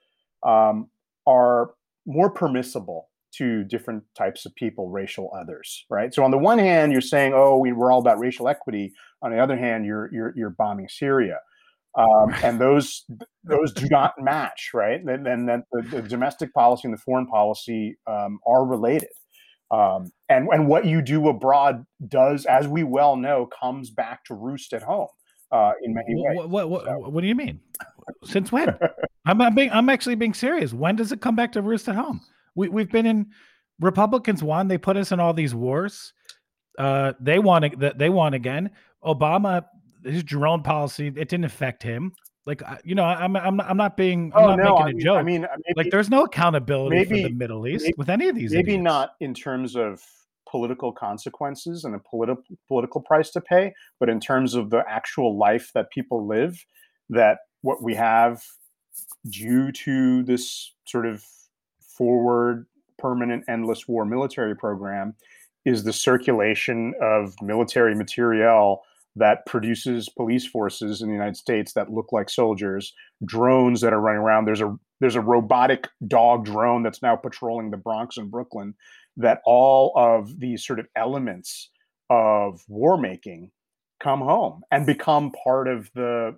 [0.45, 0.89] um,
[1.25, 1.71] are
[2.05, 6.13] more permissible to different types of people, racial others, right?
[6.13, 8.93] So on the one hand, you're saying, oh, we, we're all about racial equity.
[9.21, 11.39] On the other hand, you're you're, you're bombing Syria
[11.97, 13.05] um, and those
[13.43, 15.01] those do not match, right?
[15.03, 19.09] And then the, the, domestic policy and the foreign policy um, are related.
[19.71, 24.33] Um, and and what you do abroad does, as we well know, comes back to
[24.33, 25.09] roost at home
[25.51, 26.37] uh, in many ways.
[26.37, 27.09] What what, what, so.
[27.09, 27.59] what do you mean?
[28.25, 28.75] Since when?
[29.25, 30.73] I'm I'm, being, I'm actually being serious.
[30.73, 32.21] When does it come back to roost at home?
[32.55, 33.27] We we've been in
[33.79, 34.67] Republicans won.
[34.67, 36.13] They put us in all these wars.
[36.77, 37.69] Uh, they won.
[37.97, 38.71] They won again.
[39.03, 39.63] Obama
[40.03, 42.13] his drone policy it didn't affect him.
[42.45, 44.93] Like you know, I'm I'm I'm not being I'm oh, not no, making I a
[44.93, 45.17] mean, joke.
[45.17, 48.27] I mean, maybe, like there's no accountability maybe, for the Middle East maybe, with any
[48.27, 48.51] of these.
[48.51, 48.83] Maybe idiots.
[48.83, 50.01] not in terms of
[50.49, 55.37] political consequences and a political political price to pay, but in terms of the actual
[55.37, 56.57] life that people live,
[57.09, 58.41] that what we have
[59.27, 61.23] due to this sort of
[61.79, 62.65] forward
[62.97, 65.15] permanent endless war military program
[65.65, 68.81] is the circulation of military materiel
[69.15, 72.93] that produces police forces in the United States that look like soldiers,
[73.25, 74.45] drones that are running around.
[74.45, 78.75] There's a there's a robotic dog drone that's now patrolling the Bronx and Brooklyn.
[79.17, 81.69] That all of these sort of elements
[82.09, 83.51] of war making
[83.99, 86.37] come home and become part of the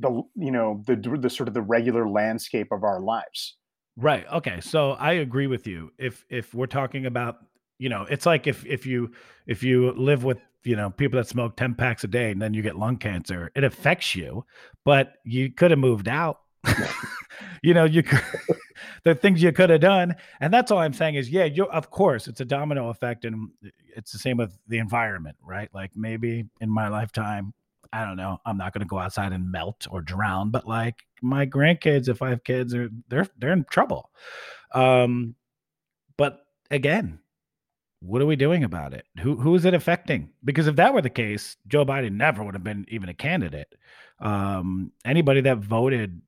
[0.00, 3.56] the you know the the sort of the regular landscape of our lives.
[3.96, 4.26] Right.
[4.32, 4.60] Okay.
[4.60, 5.92] So I agree with you.
[5.98, 7.38] If if we're talking about
[7.78, 9.12] you know, it's like if if you
[9.46, 12.54] if you live with you know people that smoke 10 packs a day and then
[12.54, 14.44] you get lung cancer it affects you
[14.84, 16.40] but you could have moved out
[17.62, 18.20] you know you could
[19.04, 21.90] the things you could have done and that's all i'm saying is yeah you of
[21.90, 23.48] course it's a domino effect and
[23.96, 27.54] it's the same with the environment right like maybe in my lifetime
[27.92, 31.02] i don't know i'm not going to go outside and melt or drown but like
[31.22, 34.10] my grandkids if i have kids are they're they're in trouble
[34.74, 35.34] um
[36.16, 37.18] but again
[38.00, 39.04] what are we doing about it?
[39.20, 40.30] Who who is it affecting?
[40.42, 43.74] Because if that were the case, Joe Biden never would have been even a candidate.
[44.18, 46.20] Um, anybody that voted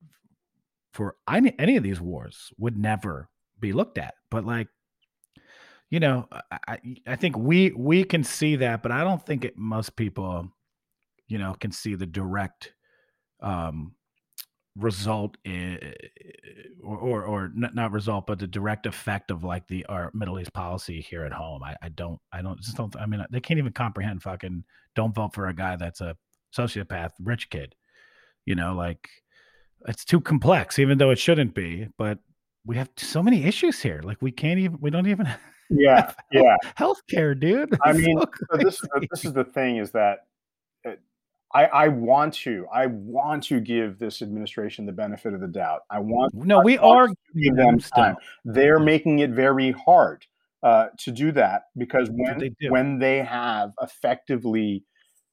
[0.92, 4.14] for any, any of these wars would never be looked at.
[4.30, 4.68] But like,
[5.90, 6.28] you know,
[6.68, 10.50] I I think we we can see that, but I don't think it, most people,
[11.32, 12.74] you know, can see the direct
[13.40, 13.94] um,
[14.76, 15.78] result in,
[16.84, 20.52] or, or, or not result, but the direct effect of like the our Middle East
[20.52, 21.62] policy here at home.
[21.62, 22.94] I, I don't, I don't, just don't.
[22.96, 24.64] I mean, they can't even comprehend fucking.
[24.94, 26.18] Don't vote for a guy that's a
[26.54, 27.74] sociopath, rich kid.
[28.44, 29.08] You know, like
[29.88, 31.88] it's too complex, even though it shouldn't be.
[31.96, 32.18] But
[32.66, 34.02] we have so many issues here.
[34.04, 34.76] Like we can't even.
[34.82, 35.28] We don't even.
[35.74, 36.56] Yeah, yeah.
[36.78, 37.78] Healthcare, dude.
[37.82, 38.78] I mean, so this
[39.10, 40.26] this is the thing is that
[41.54, 42.66] I, I, want to.
[42.72, 45.80] I want to give this administration the benefit of the doubt.
[45.90, 46.34] I want.
[46.34, 48.16] No, I we are giving them time.
[48.44, 50.24] They're making it very hard
[50.62, 54.84] uh, to do that because when they when they have effectively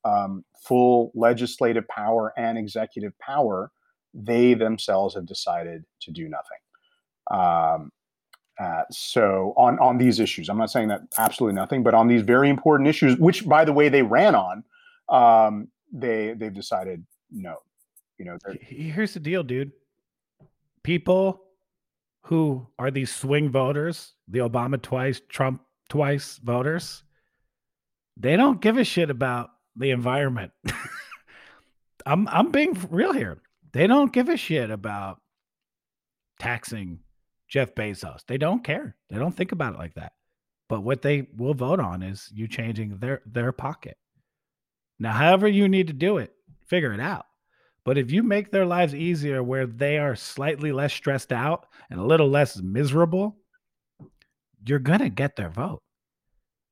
[0.04, 3.72] um, full legislative power and executive power,
[4.14, 6.58] they themselves have decided to do nothing.
[7.32, 7.92] Um,
[8.60, 12.24] uh, so on on these issues, I'm not saying that absolutely nothing, but on these
[12.24, 14.64] very important issues, which by the way they ran on.
[15.08, 17.58] Um, they they've decided no.
[18.18, 19.72] You know, here's the deal, dude.
[20.84, 21.42] People
[22.24, 27.04] who are these swing voters, the Obama twice, Trump twice voters,
[28.18, 30.52] they don't give a shit about the environment.
[32.06, 33.42] I'm I'm being real here.
[33.72, 35.22] They don't give a shit about
[36.40, 37.00] taxing
[37.48, 38.26] Jeff Bezos.
[38.28, 38.96] They don't care.
[39.10, 40.14] They don't think about it like that.
[40.68, 43.98] But what they will vote on is you changing their their pocket.
[45.00, 46.34] Now, however you need to do it,
[46.68, 47.26] figure it out.
[47.86, 52.00] But if you make their lives easier where they are slightly less stressed out and
[52.00, 53.38] a little less miserable,
[54.66, 55.82] you're going to get their vote.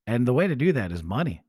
[0.06, 1.44] And the way to do that is money.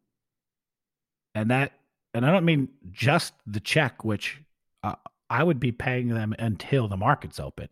[1.35, 1.73] And that,
[2.15, 4.39] and I don't mean just the check, which
[4.83, 4.95] uh,
[5.29, 7.69] I would be paying them until the market's open.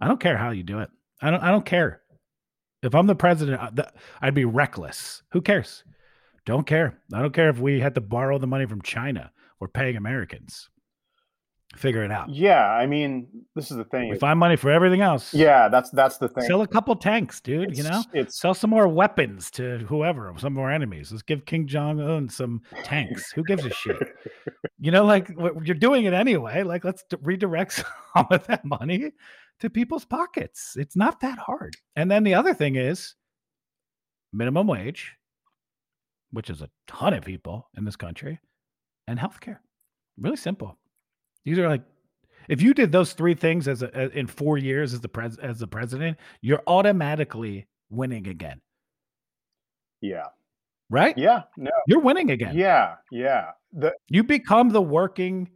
[0.00, 0.90] I don't care how you do it.
[1.20, 2.02] I don't, I don't care.
[2.82, 3.84] If I'm the president, uh,
[4.20, 5.22] I'd be reckless.
[5.32, 5.84] Who cares?
[6.46, 7.00] Don't care.
[7.12, 9.30] I don't care if we had to borrow the money from China.
[9.60, 10.68] We're paying Americans.
[11.76, 12.28] Figure it out.
[12.30, 13.26] Yeah, I mean,
[13.56, 14.08] this is the thing.
[14.08, 15.34] We find money for everything else.
[15.34, 16.44] Yeah, that's that's the thing.
[16.44, 17.70] Sell a couple tanks, dude.
[17.70, 21.10] It's, you know, it's sell some more weapons to whoever, some more enemies.
[21.10, 23.32] Let's give Kim Jong Un some tanks.
[23.32, 23.98] Who gives a shit?
[24.80, 26.62] You know, like you're doing it anyway.
[26.62, 27.72] Like, let's redirect
[28.14, 29.12] some of that money
[29.60, 30.76] to people's pockets.
[30.76, 31.74] It's not that hard.
[31.96, 33.14] And then the other thing is
[34.30, 35.14] minimum wage,
[36.34, 38.38] which is a ton of people in this country,
[39.06, 39.58] and healthcare.
[40.18, 40.78] Really simple.
[41.44, 41.82] These are like
[42.48, 45.38] if you did those three things as, a, as in four years as the pres
[45.38, 48.60] as the president, you're automatically winning again.
[50.00, 50.26] Yeah.
[50.90, 51.16] Right?
[51.16, 51.42] Yeah.
[51.56, 51.70] No.
[51.86, 52.56] You're winning again.
[52.56, 52.96] Yeah.
[53.10, 53.50] Yeah.
[53.72, 55.48] The, you become the working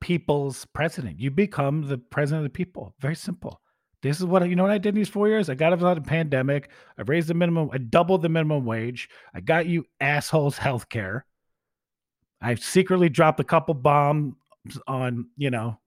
[0.00, 1.20] people's president.
[1.20, 2.94] You become the president of the people.
[3.00, 3.60] Very simple.
[4.02, 5.50] This is what you know what I did in these four years?
[5.50, 6.70] I got us out of the pandemic.
[6.96, 9.08] I raised the minimum, I doubled the minimum wage.
[9.34, 11.26] I got you assholes health care.
[12.40, 14.34] I secretly dropped a couple bombs
[14.86, 15.78] on, you know,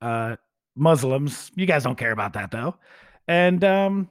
[0.00, 0.36] uh
[0.76, 1.50] Muslims.
[1.54, 2.74] You guys don't care about that though.
[3.28, 4.08] And um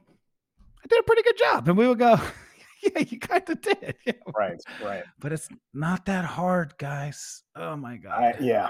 [0.82, 1.68] I did a pretty good job.
[1.68, 2.18] And we would go,
[2.84, 3.96] yeah, you kind of did.
[4.06, 4.13] Yeah.
[4.36, 5.04] Right, right.
[5.20, 7.44] But it's not that hard, guys.
[7.56, 8.20] Oh my god.
[8.20, 8.70] I, yeah.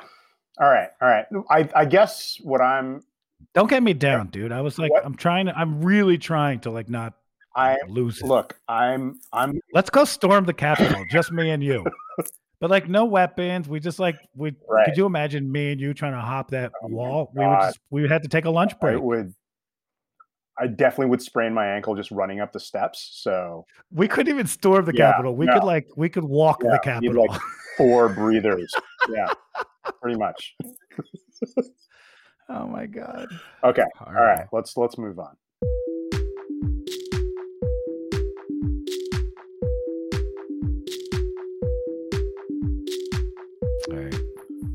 [0.59, 1.25] All right, all right.
[1.49, 3.03] I I guess what I'm.
[3.53, 4.51] Don't get me down, dude.
[4.51, 5.05] I was like, what?
[5.05, 5.57] I'm trying to.
[5.57, 7.13] I'm really trying to like not.
[7.55, 8.21] I lose.
[8.21, 8.25] It.
[8.25, 9.19] Look, I'm.
[9.33, 9.59] I'm.
[9.73, 11.85] Let's go storm the Capitol, just me and you.
[12.61, 13.69] But like no weapons.
[13.69, 14.51] We just like we.
[14.67, 14.83] Right.
[14.83, 17.31] Could you imagine me and you trying to hop that oh wall?
[17.33, 17.79] We would just.
[17.89, 18.97] We would have to take a lunch break.
[18.97, 19.33] I would
[20.59, 23.09] I definitely would sprain my ankle just running up the steps.
[23.13, 25.35] So we couldn't even storm the yeah, Capitol.
[25.35, 25.53] We no.
[25.53, 27.25] could like we could walk yeah, the Capitol.
[27.29, 27.41] Like
[27.77, 28.73] four breathers.
[29.09, 29.31] Yeah,
[30.01, 30.55] pretty much.
[32.49, 33.27] oh my god.
[33.63, 33.85] Okay.
[34.05, 34.47] All right.
[34.51, 35.35] Let's let's move on.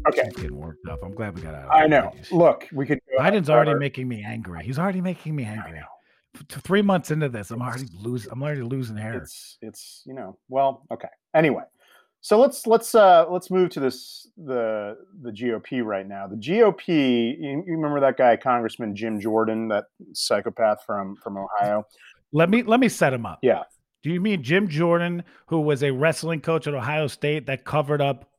[0.07, 0.25] Okay.
[0.27, 1.03] He's getting worked up.
[1.03, 1.75] I'm glad we got out.
[1.75, 2.13] I know.
[2.31, 3.01] Look, we could.
[3.19, 4.63] Biden's already making me angry.
[4.65, 5.81] He's already making me angry.
[6.49, 8.33] Three months into this, I'm already losing.
[8.33, 9.19] I'm already losing hair.
[9.19, 11.09] It's it's you know well okay.
[11.33, 11.63] Anyway,
[12.25, 16.27] so let's let's uh let's move to this the the GOP right now.
[16.27, 16.89] The GOP.
[17.39, 19.85] You, you remember that guy, Congressman Jim Jordan, that
[20.15, 21.87] psychopath from from Ohio.
[22.33, 23.41] Let me let me set him up.
[23.43, 23.65] Yeah.
[24.03, 28.01] Do you mean Jim Jordan, who was a wrestling coach at Ohio State that covered
[28.01, 28.31] up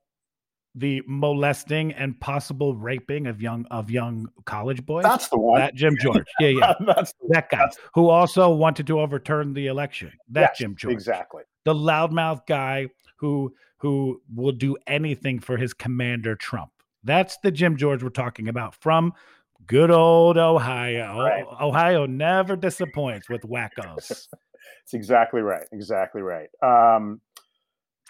[0.73, 5.03] the molesting and possible raping of young of young college boys.
[5.03, 5.59] That's the one.
[5.59, 6.25] That Jim George.
[6.39, 6.73] Yeah, yeah.
[6.87, 10.11] that's that guy that's who also wanted to overturn the election.
[10.29, 10.93] That yes, Jim George.
[10.93, 11.43] Exactly.
[11.65, 12.87] The loudmouth guy
[13.17, 16.71] who who will do anything for his commander Trump.
[17.03, 19.13] That's the Jim George we're talking about from
[19.67, 21.19] good old Ohio.
[21.19, 21.45] Right.
[21.61, 24.27] Ohio never disappoints with wackos.
[24.83, 25.65] It's exactly right.
[25.71, 26.49] Exactly right.
[26.61, 27.19] Um,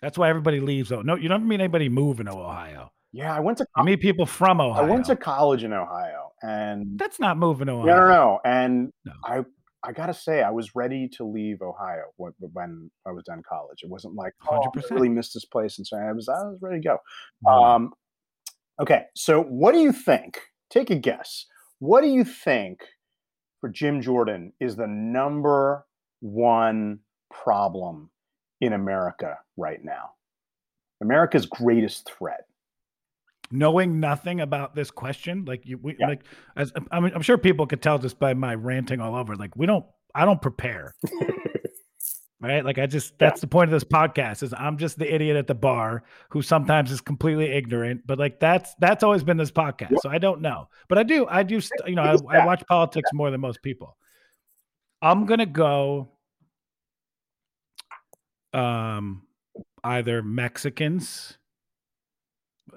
[0.02, 0.92] that's why everybody leaves.
[0.92, 2.92] Oh no, you don't meet anybody moving to Ohio.
[3.12, 3.68] Yeah, I went to.
[3.76, 4.84] I meet people from Ohio.
[4.84, 7.86] I went to college in Ohio, and that's not moving to Ohio.
[7.86, 8.40] No, no, no.
[8.44, 9.14] And no.
[9.24, 9.46] I,
[9.86, 13.80] I gotta say, I was ready to leave Ohio when, when I was done college.
[13.84, 14.92] It wasn't like, oh, 100%.
[14.92, 17.52] I really missed this place, and so I was, I was ready to go.
[17.52, 17.94] Um,
[18.82, 20.40] okay, so what do you think?
[20.70, 21.46] Take a guess.
[21.80, 22.82] What do you think
[23.62, 25.86] for Jim Jordan is the number
[26.22, 28.10] one problem
[28.62, 30.12] in America right now?
[31.02, 32.46] America's greatest threat.
[33.52, 36.08] Knowing nothing about this question, like you, we, yeah.
[36.08, 36.24] like
[36.56, 39.36] as I mean, I'm sure people could tell just by my ranting all over.
[39.36, 40.96] Like we don't, I don't prepare.
[42.42, 42.66] right?
[42.66, 43.42] Like I just that's yeah.
[43.42, 46.92] the point of this podcast is I'm just the idiot at the bar who sometimes
[46.92, 50.00] is completely ignorant, but like that's that's always been this podcast.
[50.02, 50.70] So I don't know.
[50.88, 53.98] But I do I do you know, I, I watch politics more than most people.
[55.02, 56.10] I'm to go
[58.56, 59.24] um,
[59.84, 61.38] either Mexicans,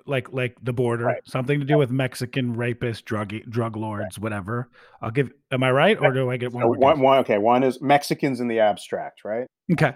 [0.07, 1.23] like like the border, right.
[1.27, 4.23] something to do with Mexican rapists, drug drug lords, right.
[4.23, 4.69] whatever.
[5.01, 5.31] I'll give.
[5.51, 6.63] Am I right, or do I get one?
[6.63, 9.47] So one, one, okay, one is Mexicans in the abstract, right?
[9.73, 9.95] Okay.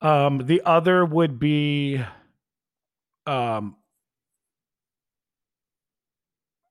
[0.00, 1.98] Um, the other would be,
[3.26, 3.76] um,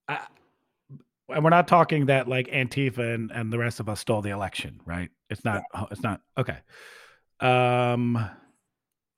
[0.08, 0.20] I,
[1.30, 4.30] and we're not talking that like Antifa and, and the rest of us stole the
[4.30, 5.10] election, right?
[5.30, 5.64] It's not.
[5.74, 5.86] Yeah.
[5.92, 6.58] It's not okay.
[7.40, 8.30] Um,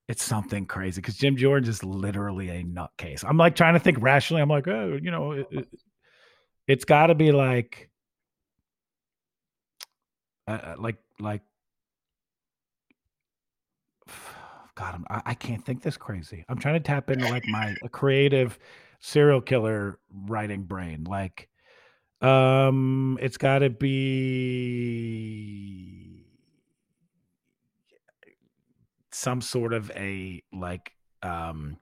[0.07, 3.23] it's something crazy because Jim Jordan is literally a nutcase.
[3.27, 4.41] I'm like trying to think rationally.
[4.41, 5.67] I'm like, oh, you know, it, it,
[6.67, 7.89] it's got to be like,
[10.47, 11.41] uh, uh like, like,
[14.75, 16.43] God, I'm, I, I can't think this crazy.
[16.49, 18.59] I'm trying to tap into like my creative
[18.99, 21.05] serial killer writing brain.
[21.05, 21.49] Like,
[22.21, 24.95] Um, it's got to be
[29.15, 30.91] some sort of a like
[31.23, 31.77] um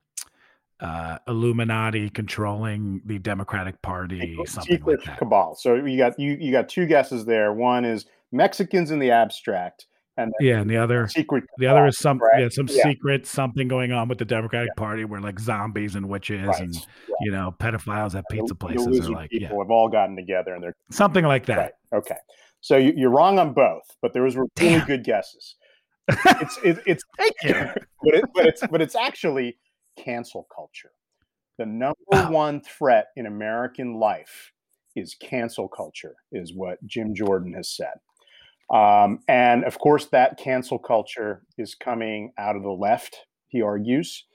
[0.80, 5.18] uh Illuminati controlling the Democratic Party, something like that.
[5.18, 5.56] cabal.
[5.56, 7.54] So you got you you got two guesses there.
[7.54, 9.86] One is Mexicans in the abstract,
[10.18, 11.44] and Yeah, and the other secret.
[11.58, 12.42] the other is some right?
[12.42, 12.84] yeah some Yeah.
[12.84, 16.60] secret something going on with the Democratic Party where like zombies and witches Right.
[16.62, 17.16] and Yeah.
[17.22, 19.64] you know pedophiles at pizza places are like people yeah.
[19.64, 21.58] have all gotten together, and they're something like that.
[21.58, 21.72] right.
[21.94, 22.18] Okay,
[22.62, 24.86] so you, you're wrong on both, but there was really Damn.
[24.88, 25.56] good guesses.
[26.08, 27.54] It's it, it's Thank you.
[28.04, 29.58] but it, but it's but it's actually
[29.98, 30.92] cancel culture.
[31.58, 32.32] The number Oh.
[32.32, 34.52] one threat in American life
[34.96, 37.94] is cancel culture, is what Jim Jordan has said.
[38.74, 43.18] Um, and of course, that cancel culture is coming out of the left.
[43.50, 44.26] He argues,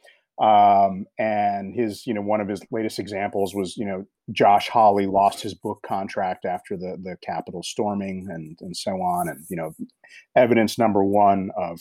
[0.41, 5.07] um, and his you know one of his latest examples was you know Josh Hawley
[5.07, 9.57] lost his book contract after the the Capitol storming and and so on, and you
[9.57, 9.75] know
[10.37, 11.81] evidence number one of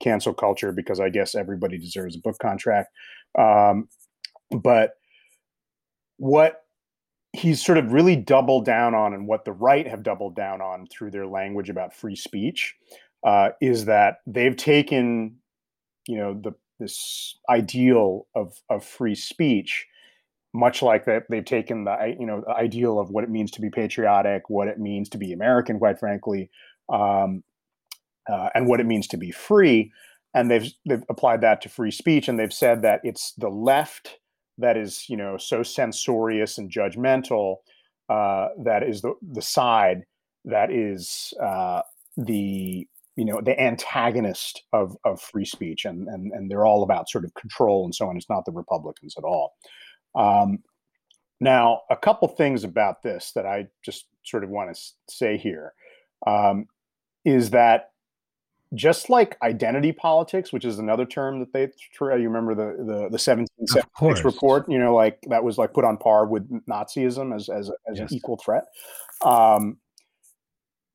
[0.00, 2.90] cancel culture because I guess everybody deserves a book contract.
[3.38, 3.88] Um,
[4.50, 4.92] but
[6.16, 6.62] what
[7.32, 10.86] he's sort of really doubled down on, and what the right have doubled down on
[10.86, 12.74] through their language about free speech,
[13.24, 15.36] uh, is that they've taken,
[16.06, 19.86] you know, the this ideal of of free speech,
[20.58, 23.60] much like that they've taken the you know the ideal of what it means to
[23.60, 26.50] be patriotic, what it means to be American, quite frankly,
[26.88, 27.44] um,
[28.30, 29.92] uh, and what it means to be free,
[30.34, 34.18] and they've they've applied that to free speech, and they've said that it's the left
[34.58, 37.56] that is you know so censorious and judgmental
[38.08, 40.02] uh, that is the the side
[40.44, 41.82] that is uh,
[42.16, 42.86] the
[43.16, 47.24] you know the antagonist of of free speech, and and and they're all about sort
[47.24, 48.16] of control and so on.
[48.16, 49.54] It's not the Republicans at all.
[50.18, 50.58] Um,
[51.40, 55.72] now, a couple things about this that I just sort of want to say here
[56.26, 56.66] um,
[57.24, 57.92] is that
[58.74, 62.84] just like identity politics, which is another term that they threw, you remember the the,
[62.84, 67.34] the Of 1776 report, you know, like that was like put on par with Nazism
[67.34, 68.10] as as, as Yes.
[68.10, 68.64] an equal threat.
[69.24, 69.78] Um,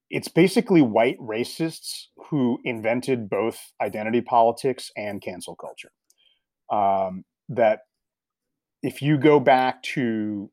[0.09, 5.91] it's basically white racists who invented both identity politics and cancel culture.
[6.69, 7.80] Um, that
[8.84, 10.51] if you go back to,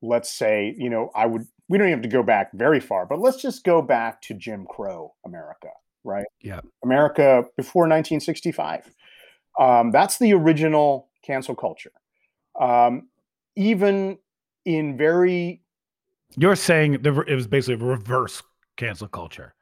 [0.00, 3.04] let's say, you know, I would, we don't even have to go back very far,
[3.04, 5.68] but let's just go back to Jim Crow America,
[6.04, 6.26] right?
[6.40, 6.60] Yeah.
[6.84, 8.94] America before 1965.
[9.58, 11.92] Um, that's the original cancel culture.
[12.58, 13.08] Um,
[13.56, 14.18] even
[14.64, 15.62] in very
[16.36, 18.42] You're saying the, it was basically a reverse
[18.76, 19.54] cancel culture.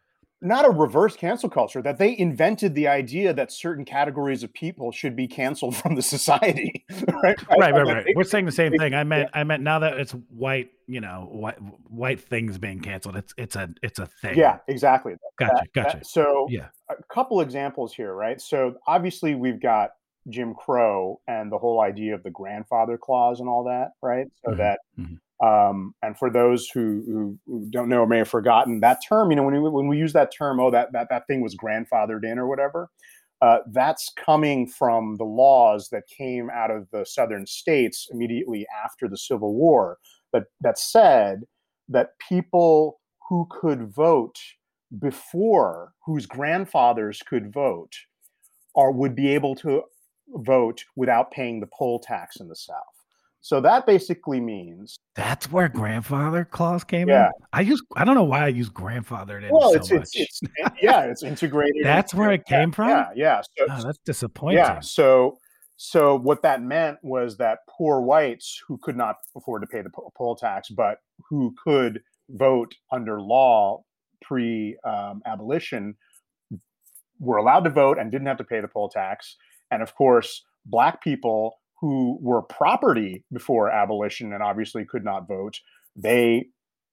[0.42, 4.90] Not a reverse cancel culture that they invented the idea that certain categories of people
[4.92, 8.04] should be canceled from the society right Right, right, That right.
[8.04, 8.94] they- We're saying the same they- thing.
[8.94, 13.16] I meant, I meant now that it's white, you know, white, white things being canceled.
[13.16, 14.36] It's, it's a, it's a thing.
[14.36, 16.04] yeah exactly Gotcha, That- that- gotcha.
[16.04, 16.68] so Yeah.
[16.90, 19.90] a couple examples here right so obviously we've got
[20.28, 24.52] jim crow and the whole idea of the grandfather clause and all that right so
[24.52, 25.18] Mhm, that mhm.
[25.42, 29.36] Um, and for those who, who, don't know or may have forgotten that term you
[29.36, 32.24] know when we, when we use that term oh that, that that thing was grandfathered
[32.24, 32.88] in or whatever
[33.42, 39.08] uh, that's coming from the laws that came out of the southern states immediately after
[39.08, 39.98] the civil war
[40.32, 41.42] that that said
[41.88, 44.38] that people who could vote
[44.98, 47.92] before whose grandfathers could vote
[48.74, 49.82] or would be able to
[50.36, 53.01] vote without paying the poll tax in the south
[53.44, 57.26] so that basically means That's where grandfather clause came Yeah.
[57.26, 57.32] in.
[57.52, 60.40] I use, I don't know why I use grandfathered in well it's, it's it's
[60.80, 62.88] yeah it's integrated That's where it yeah, came from?
[62.88, 64.58] yeah yeah so, oh, that's disappointing.
[64.58, 65.38] yeah so
[65.76, 69.90] so what that meant was that poor whites who could not afford to pay the
[70.16, 73.82] poll tax but who could vote under law
[74.22, 75.94] pre um, abolition
[77.18, 79.36] were allowed to vote and didn't have to pay the poll tax
[79.72, 85.58] and of course black people who were property before abolition and obviously could not vote
[85.96, 86.46] they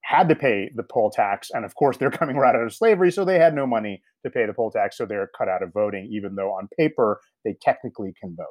[0.04, 1.52] had to pay the poll tax.
[1.54, 4.32] And of course they're coming right out of slavery so they had no money to
[4.32, 7.56] pay the poll tax so they're cut out of voting even though on paper they
[7.62, 8.46] technically can vote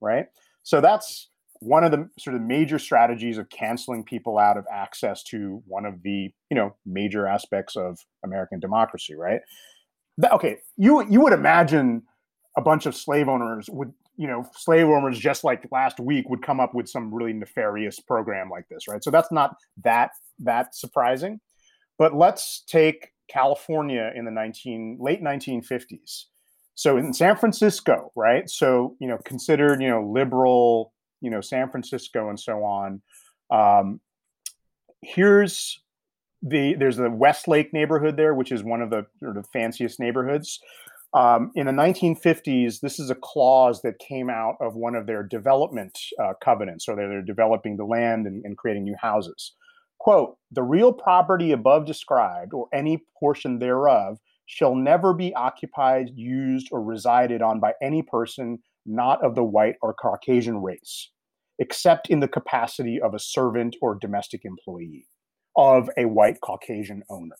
[0.00, 0.26] right?
[0.64, 1.30] So that's
[1.60, 5.86] one of the sort of major strategies of canceling people out of access to one
[5.86, 9.40] of the you know major aspects of american democracy right?
[10.32, 12.02] Okay you you would imagine
[12.56, 16.42] a bunch of slave owners would you know slave owners just like last week would
[16.42, 19.02] come up with some really nefarious program like this right?
[19.02, 20.10] So that's not that
[20.40, 21.40] that surprising.
[21.98, 26.24] But let's take california in the 19 late 1950s
[26.74, 28.50] so in san francisco right?
[28.50, 33.00] So you know considered you know liberal you know san francisco and so on
[33.50, 34.00] um,
[35.02, 35.80] here's
[36.42, 40.60] the there's the Westlake neighborhood there, which is one of the sort of fanciest neighborhoods.
[41.14, 45.22] Um, in the 1950s, this is a clause that came out of one of their
[45.22, 49.52] development uh, covenants, or they're, they're developing the land and, and creating new houses.
[49.98, 56.68] Quote, the real property above described, or any portion thereof, shall never be occupied, used,
[56.72, 61.10] or resided on by any person not of the white or Caucasian race,
[61.58, 65.06] except in the capacity of a servant or domestic employee
[65.56, 67.36] of a white Caucasian owner.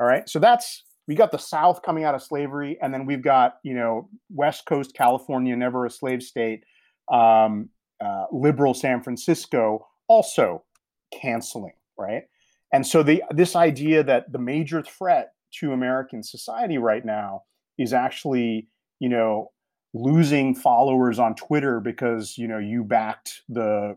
[0.00, 3.22] All right, so that's we got the South coming out of slavery, and then we've
[3.22, 6.64] got you know West Coast California, never a slave state,
[7.10, 7.68] um,
[8.04, 10.64] uh, liberal San Francisco also
[11.12, 12.24] canceling, right?
[12.72, 17.44] And so the this idea that the major threat to American society right now
[17.78, 19.52] is actually you know
[19.94, 23.96] losing followers on Twitter because you know you backed the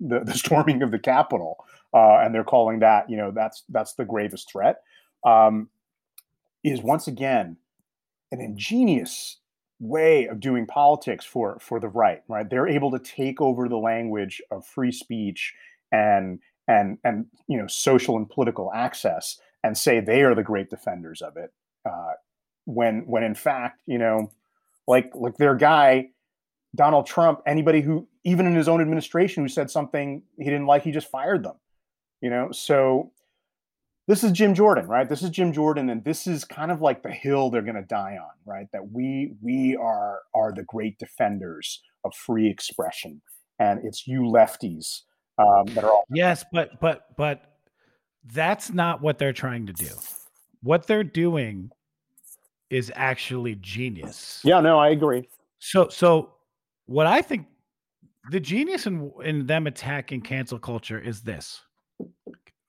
[0.00, 3.94] the, the storming of the Capitol, uh, and they're calling that you know that's that's
[3.94, 4.82] the gravest threat.
[5.24, 5.68] Um,
[6.64, 7.56] is once again
[8.30, 9.38] an ingenious
[9.80, 12.48] way of doing politics for for the right right?
[12.48, 15.54] They're able to take over the language of free speech
[15.90, 16.38] and
[16.68, 21.20] and and you know social and political access and say they are the great defenders
[21.20, 21.52] of it
[21.84, 22.12] uh,
[22.64, 24.30] when when in fact you know
[24.86, 26.08] like like their guy
[26.74, 30.82] donald trump anybody who even in his own administration who said something he didn't like
[30.82, 31.56] he just fired them
[32.22, 32.50] you know?
[32.52, 33.10] So
[34.08, 35.08] this is Jim Jordan, right?
[35.08, 37.82] This is Jim Jordan, and this is kind of like the hill they're going to
[37.82, 38.66] die on, right?
[38.72, 43.22] That we we are are the great defenders of free expression,
[43.58, 45.02] and it's you lefties
[45.38, 47.56] um, that are all yes, but but but
[48.32, 49.90] that's not what they're trying to do.
[50.62, 51.70] What they're doing
[52.70, 54.40] is actually genius.
[54.42, 55.28] Yeah, no, I agree.
[55.60, 56.34] So so
[56.86, 57.46] what I think
[58.30, 61.60] the genius in in them attacking cancel culture is this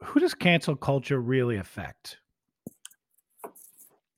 [0.04, 2.18] who does cancel culture really affect?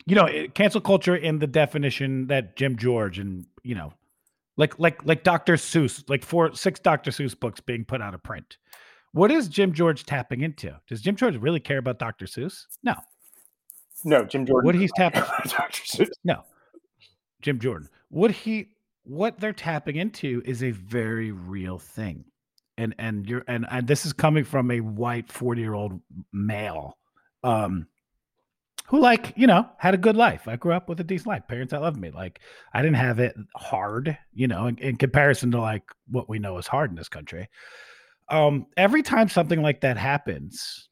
[0.06, 3.94] You know, cancel culture in the definition that Jim George and you know,
[4.58, 5.54] like like like Dr.
[5.54, 7.12] Seuss, like four six Dr.
[7.12, 8.58] Seuss books being put out of print.
[9.14, 10.76] What is Jim George tapping into?
[10.88, 12.26] Does Jim George really care about Dr.
[12.26, 12.66] Seuss?
[12.84, 12.96] No.
[14.04, 14.66] No, Jim Jordan.
[14.66, 15.82] What he's tapping Dr.
[15.84, 16.10] Seuss.
[16.24, 16.44] No.
[17.42, 17.90] Jim Jordan.
[18.10, 18.70] What he
[19.04, 22.26] what they're tapping into is a very real thing
[22.78, 26.00] and and you're and, and this is coming from a white 40 year old
[26.34, 26.98] male
[27.44, 27.88] um
[28.88, 30.48] who like you know had a good life.
[30.48, 31.48] I grew up with a decent life.
[31.48, 32.12] Parents that loved me.
[32.12, 32.40] Like
[32.74, 36.58] i didn't have it hard you know in, in comparison to like what we know
[36.58, 37.50] is hard in this country.
[38.30, 40.90] Um every time something like that happens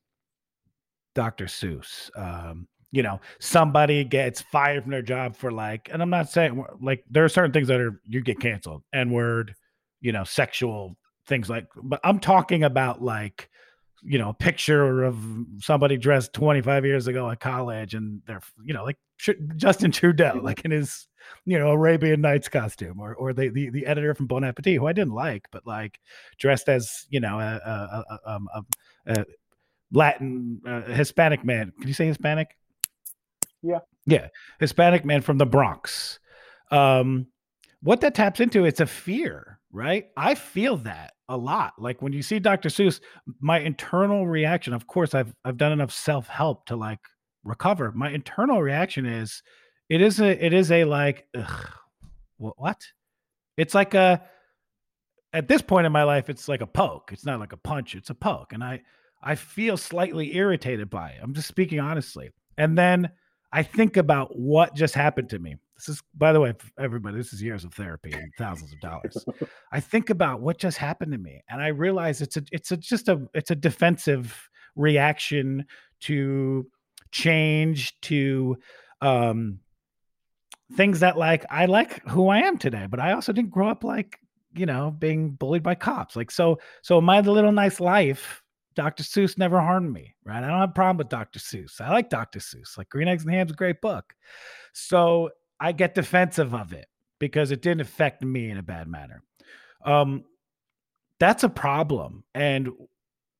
[1.15, 6.09] dr seuss um you know somebody gets fired from their job for like and i'm
[6.09, 8.83] not saying like there are certain things that are you get canceled.
[8.93, 9.53] N word
[10.01, 10.95] you know sexual
[11.25, 13.49] things like but i'm talking about like
[14.03, 15.17] you know a picture of
[15.59, 18.97] somebody dressed 25 years ago at college and they're you know like
[19.55, 21.07] justin trudeau like in his
[21.45, 24.87] you know arabian nights costume or or the the, the editor from bon appetit who
[24.87, 25.99] i didn't like but like
[26.37, 28.47] dressed as you know a, a, a, um,
[29.07, 29.25] a
[29.93, 31.71] latin uh, hispanic man.
[31.79, 32.57] Can you say hispanic?
[33.61, 33.79] Yeah.
[34.05, 34.27] Yeah.
[34.59, 36.19] Hispanic man from the bronx.
[36.71, 37.27] Um
[37.81, 41.73] what that taps into it's a fear right i feel that a lot.
[41.77, 42.69] Like when you see Dr.
[42.69, 42.99] Seuss,
[43.39, 46.99] my internal reaction, of course, I've I've done enough self-help to like
[47.43, 47.91] recover.
[47.91, 49.41] My internal reaction is
[49.89, 51.69] it is a it is a like ugh,
[52.37, 52.81] what?
[53.57, 54.21] It's like a
[55.33, 57.09] at this point in my life, it's like a poke.
[57.11, 58.53] It's not like a punch, it's a poke.
[58.53, 58.81] And I
[59.21, 61.19] I feel slightly irritated by it.
[61.21, 62.29] I'm just speaking honestly.
[62.57, 63.09] And then
[63.51, 65.55] I think about what just happened to me.
[65.75, 69.25] This is, by the way, everybody, this is years of therapy and thousands of dollars.
[69.71, 72.77] I think about what just happened to me, and I realize it's a, it's a,
[72.77, 75.65] just a, it's a defensive reaction
[76.01, 76.67] to
[77.11, 78.57] change, to
[79.01, 79.59] um,
[80.75, 83.83] things that like I like who I am today, but I also didn't grow up
[83.83, 84.19] like
[84.55, 86.15] you know being bullied by cops.
[86.15, 88.41] Like so, so my little nice life.
[88.75, 89.03] Dr.
[89.03, 90.43] Seuss never harmed me, right?
[90.43, 91.37] I don't have a problem with Dr.
[91.37, 91.79] Seuss.
[91.79, 92.39] I like Dr.
[92.39, 92.75] Seuss.
[92.75, 94.15] Like Green Eggs and Ham's a great book.
[94.73, 95.29] So
[95.63, 96.87] I get defensive of it
[97.19, 99.23] because it didn't affect me in a bad manner.
[99.85, 100.25] Um,
[101.21, 102.69] that's a problem, and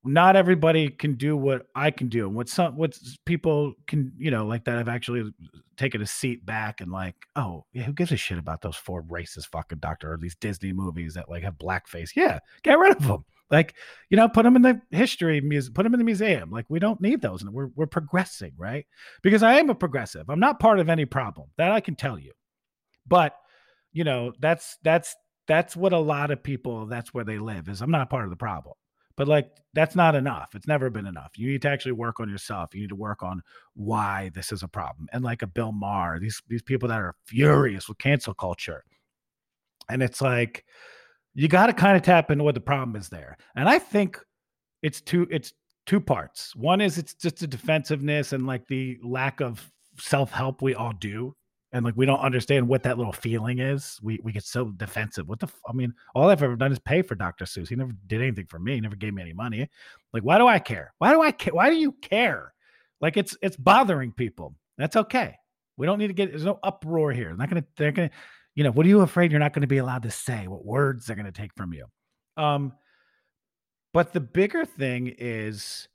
[0.04, 4.30] not everybody can do what I can do, and what some what people can, you
[4.30, 4.78] know, like that.
[4.78, 5.34] I've actually
[5.76, 9.02] taken a seat back and like, oh, yeah, who gives a shit about those four
[9.02, 12.16] racist fucking doctor or these Disney movies that like have blackface?
[12.16, 13.26] Yeah, get rid of them.
[13.54, 13.74] Like,
[14.10, 16.50] you know, put them in the history museum, put them in the museum.
[16.50, 17.42] Like, we don't need those.
[17.42, 18.86] And we're, we're progressing, right?
[19.22, 20.28] Because I am a progressive.
[20.28, 21.48] I'm not part of any problem.
[21.56, 22.32] That I can tell you.
[23.06, 23.36] But,
[23.92, 25.14] you know, that's, that's,
[25.46, 28.30] that's what a lot of people, that's where they live is I'm not part of
[28.30, 28.74] the problem.
[29.16, 30.54] But like that's not enough.
[30.54, 31.32] It's never been enough.
[31.36, 32.74] You need to actually work on yourself.
[32.74, 33.42] You need to work on
[33.74, 35.06] why this is a problem.
[35.12, 38.82] And like a Bill Maher, these these people that are furious with cancel culture.
[39.88, 40.64] And it's like
[41.34, 43.36] you got to kind of tap into what the problem is there.
[43.56, 44.18] And I think
[44.82, 45.52] it's two it's
[45.86, 46.54] two parts.
[46.56, 51.34] One is it's just a defensiveness and like the lack of self-help we all do
[51.74, 53.98] and like we don't understand what that little feeling is.
[54.00, 55.28] We we get so defensive.
[55.28, 55.48] What the?
[55.48, 57.44] F- I mean, all I've ever done is pay for Dr.
[57.46, 57.68] Seuss.
[57.68, 58.76] He never did anything for me.
[58.76, 59.68] He never gave me any money.
[60.12, 60.94] Like, why do I care?
[60.98, 61.52] Why do I care?
[61.52, 62.54] Why do you care?
[63.00, 64.54] Like it's it's bothering people.
[64.78, 65.34] That's okay.
[65.76, 66.30] We don't need to get.
[66.30, 67.34] There's no uproar here.
[67.34, 67.64] Not gonna.
[67.76, 68.10] They're gonna.
[68.54, 70.46] You know, what are you afraid you're not going to be allowed to say?
[70.46, 71.86] What words they're going to take from you?
[72.36, 72.72] Um,
[73.92, 75.88] but the bigger thing is,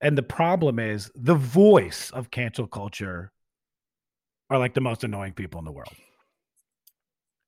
[0.00, 3.32] and the problem is, the voice of cancel culture
[4.50, 5.92] are like the most annoying people in the world.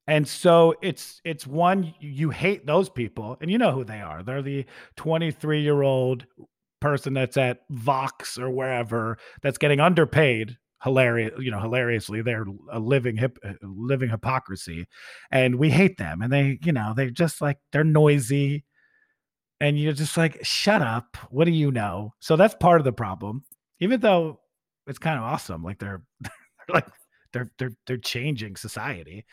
[0.06, 4.22] And so it's it's one you hate those people and you know who they are.
[4.22, 4.66] They're the
[4.98, 6.26] 23-year-old
[6.80, 12.78] person that's at Vox or wherever that's getting underpaid hilarious you know hilariously they're a
[12.78, 14.86] living hip living hypocrisy
[15.30, 18.64] and we hate them and they you know they're just like they're noisy
[19.60, 22.92] and you're just like shut up what do you know so that's part of the
[22.92, 23.42] problem
[23.80, 24.38] even though
[24.86, 26.02] it's kind of awesome like they're
[26.68, 26.86] like
[27.34, 29.26] they're they're they're changing society.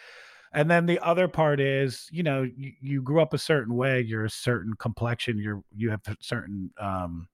[0.54, 4.02] And then the other part is, you know, you, you grew up a certain way,
[4.02, 7.28] you're a certain complexion, you're you have certain um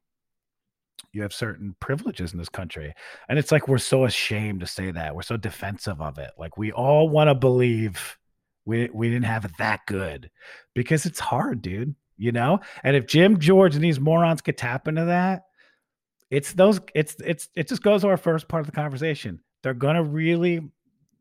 [1.14, 2.94] you have certain privileges in this country.
[3.30, 5.16] And it's like we're so ashamed to say that.
[5.16, 6.32] We're so defensive of it.
[6.38, 8.18] Like we all want to believe
[8.66, 10.30] we we didn't have it that good
[10.76, 11.96] because it's hard, dude.
[12.18, 12.60] You know?
[12.84, 15.44] And if Jim George and these morons could tap into that,
[16.30, 19.74] it's those it's it's it just goes to our first part of the conversation they're
[19.74, 20.62] gonna really.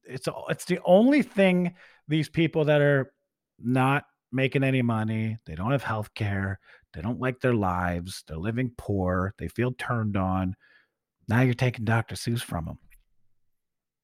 [0.05, 1.75] It's it's the only thing
[2.07, 3.13] these people that are
[3.59, 6.61] not making any money, they don't have health care,
[6.97, 10.57] they don't like their lives, they're living poor, they feel turned on.
[11.29, 12.17] Now you're taking Dr.
[12.17, 12.79] Seuss from them.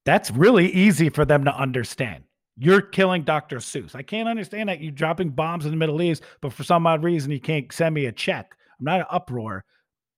[0.05, 2.23] That's really easy for them to understand.
[2.57, 3.57] You're killing Dr.
[3.57, 3.95] Seuss.
[3.95, 7.03] I can't understand that you're dropping bombs in the Middle East, but for some odd
[7.03, 8.55] reason you can't send me a check.
[8.79, 9.65] I'm not an uproar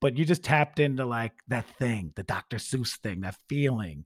[0.05, 2.57] but you just tapped into like that thing, the Dr.
[2.57, 4.05] Seuss thing, that feeling.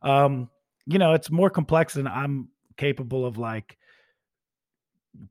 [0.00, 0.48] Um,
[0.86, 3.76] you know, it's more complex than I'm capable of like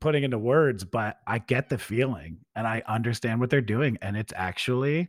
[0.00, 3.98] putting into words, but I get the feeling and I understand what they're doing.
[4.02, 5.08] And it's actually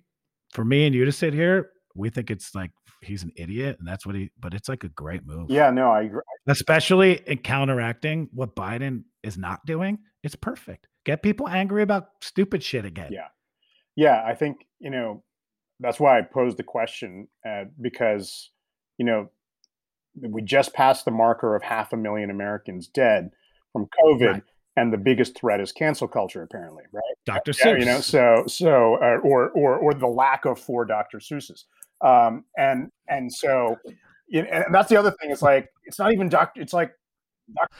[0.54, 3.88] for me and you to sit here, we think it's like he's an idiot and
[3.88, 5.50] that's what he but it's like a great move.
[5.50, 6.22] Yeah, no, I agree.
[6.48, 10.00] Especially in counteracting what Biden is not doing.
[10.24, 10.88] It's perfect.
[11.06, 13.12] Get people angry about stupid shit again.
[13.12, 13.28] Yeah.
[13.96, 15.24] Yeah, I think you know
[15.80, 18.52] that's why I posed the question uh, because
[18.98, 19.30] you know
[20.16, 23.32] we just passed the marker of half a million Americans dead
[23.74, 24.44] from COVID, right.
[24.78, 27.04] And the biggest threat is cancel culture, apparently, right?
[27.26, 27.52] Dr.
[27.52, 31.20] Seuss, you know, so so uh, or or or the lack of four Dr.
[31.20, 31.66] Seuss's,
[32.02, 33.78] um, and and so.
[34.34, 35.30] You know, and that's the other thing.
[35.30, 36.62] It's like it's not even doctor.
[36.62, 36.94] It's like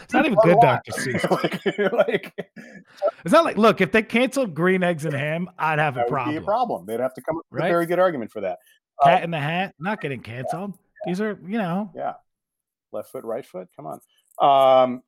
[0.04, 0.92] it's not even good Dr.
[1.00, 1.30] Seuss.
[1.32, 2.52] like, like,
[3.24, 6.36] it's not like, look, if they canceled green eggs and ham, I'd have a problem.
[6.36, 6.86] Be a problem.
[6.86, 7.68] They'd have to come up with right?
[7.68, 8.58] a very good argument for that.
[9.04, 10.72] Cat um, in the Hat, not getting canceled.
[10.72, 12.14] Yeah, These are, you know, yeah,
[12.92, 13.68] left foot, right foot.
[13.76, 14.00] Come on.
[14.42, 15.04] Um,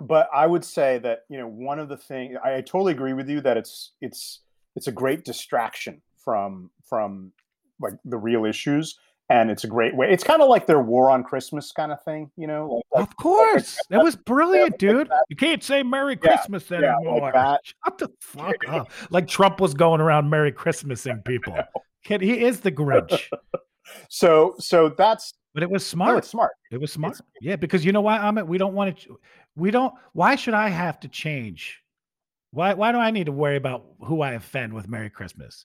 [0.00, 3.12] but I would say that you know one of the things I, I totally agree
[3.12, 4.40] with you that it's it's
[4.76, 7.32] it's a great distraction from from
[7.80, 8.98] like the real issues
[9.30, 10.10] and it's a great way.
[10.10, 12.80] It's kind of like their War on Christmas kind of thing, you know.
[12.92, 15.08] Like, of course, like, that was brilliant, yeah, dude.
[15.08, 17.30] Like you can't say Merry Christmas yeah, anymore.
[17.34, 18.90] Yeah, Shut the fuck up!
[19.10, 21.56] Like Trump was going around Merry Christmasing people.
[22.04, 23.22] Kid, he is the Grinch.
[24.08, 25.34] so, so that's.
[25.54, 26.12] But it was smart.
[26.12, 26.52] No, it's smart.
[26.70, 27.14] It was smart.
[27.14, 28.46] It's, yeah, because you know why, Amit?
[28.46, 29.18] We don't want to.
[29.58, 29.94] We don't.
[30.12, 31.82] Why should I have to change?
[32.50, 32.74] Why?
[32.74, 35.64] Why do I need to worry about who I offend with Merry Christmas?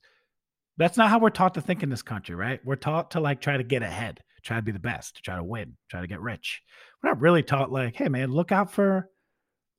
[0.78, 2.60] That's not how we're taught to think in this country, right?
[2.66, 5.44] We're taught to like try to get ahead, try to be the best, try to
[5.44, 6.62] win, try to get rich.
[7.02, 9.10] We're not really taught like, hey man, look out for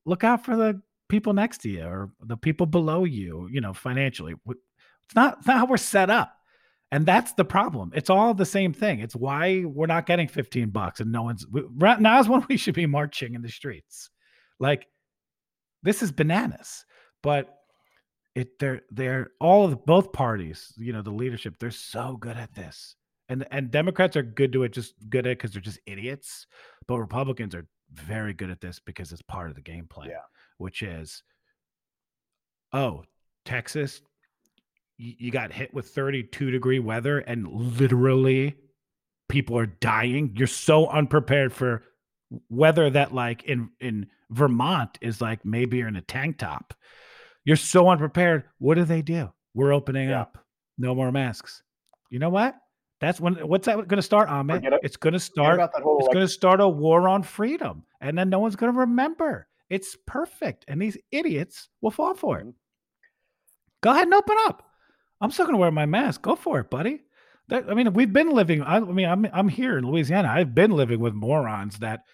[0.06, 3.72] look out for the people next to you or the people below you, you know,
[3.72, 4.34] financially.
[4.46, 6.34] It's not, it's not how we're set up.
[6.94, 7.90] And that's the problem.
[7.94, 9.00] It's all the same thing.
[9.00, 12.56] It's why we're not getting 15 bucks and no one's right now is when we
[12.56, 14.10] should be marching in the streets.
[14.60, 14.86] Like
[15.82, 16.84] this is bananas.
[17.22, 17.54] But
[18.34, 22.54] it they're they're all of both parties you know the leadership they're so good at
[22.54, 22.96] this
[23.28, 26.46] and and democrats are good to it just good at it because they're just idiots
[26.88, 30.16] but republicans are very good at this because it's part of the game plan yeah.
[30.58, 31.22] which is
[32.72, 33.04] oh
[33.44, 34.02] texas
[34.96, 38.56] you, got hit with 32 degree weather and literally
[39.28, 41.82] people are dying you're so unprepared for
[42.48, 46.74] weather that like in in vermont is like maybe you're in a tank top
[47.44, 48.44] You're so unprepared.
[48.58, 49.30] What do they do?
[49.54, 50.22] We're opening Yeah.
[50.22, 50.38] up.
[50.78, 51.62] No more masks.
[52.10, 52.56] You know what?
[53.00, 53.34] That's when.
[53.46, 54.64] What's that going to start, Ahmed?
[54.64, 54.72] It.
[54.82, 55.54] It's going to start.
[55.54, 58.56] about that whole It's going to start a war on freedom, and then no one's
[58.56, 59.46] going to remember.
[59.68, 62.46] It's perfect, and these idiots will fall for it.
[62.46, 62.54] Mhm.
[63.82, 64.70] Go ahead and open up.
[65.24, 66.22] I'm still to wear my mask.
[66.22, 67.02] Go for it, buddy.
[67.48, 68.62] That, I mean, we've been living.
[68.62, 70.28] I, I mean, I'm I'm here in Louisiana.
[70.28, 72.04] I've been living with morons that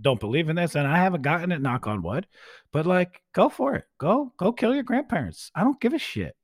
[0.00, 1.60] don't believe in this, and I haven't gotten it.
[1.60, 2.26] Knock on wood.
[2.72, 3.84] But like, go for it.
[3.98, 5.50] Go go kill your grandparents.
[5.54, 6.34] I don't give a shit.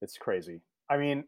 [0.00, 0.60] it's crazy.
[0.90, 1.24] I mean,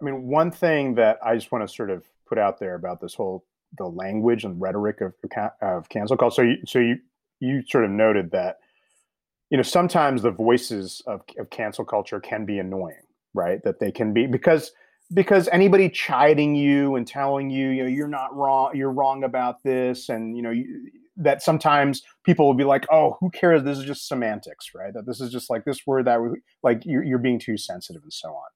[0.00, 3.00] I mean, one thing that I just want to sort of put out there about
[3.00, 3.44] this whole
[3.78, 5.14] the language and rhetoric of
[5.62, 6.34] of cancel culture.
[6.34, 6.96] So you so you
[7.40, 8.58] you sort of noted that
[9.50, 13.03] you know sometimes the voices of of cancel culture can be annoying,
[13.34, 13.62] right?
[13.64, 14.72] That they can be because
[15.12, 19.62] because anybody chiding you and telling you you know you're not wrong you're wrong about
[19.62, 23.76] this and you know you, that sometimes people will be like oh who cares this
[23.76, 26.30] is just semantics right that this is just like this word that we,
[26.62, 28.46] like you're, you're being too sensitive and so on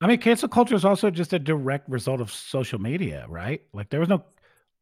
[0.00, 3.62] I mean, cancel culture is also just a direct result of social media, right?
[3.72, 4.24] Like there was no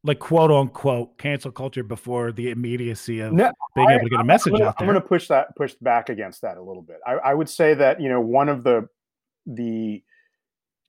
[0.03, 4.21] like quote unquote cancel culture before the immediacy of No, being I- able to get
[4.21, 6.63] a message I'm gonna, out I'm going to push that push back against that a
[6.63, 6.99] little bit.
[7.07, 8.89] I, I would say that you know one of the
[9.47, 10.03] the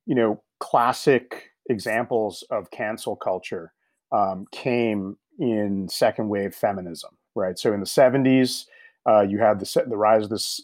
[0.05, 3.73] you know classic examples of cancel culture
[4.11, 7.57] um, came in second wave feminism, right?
[7.57, 8.65] So in the 70s,
[9.07, 10.61] uh, you had the the rise of this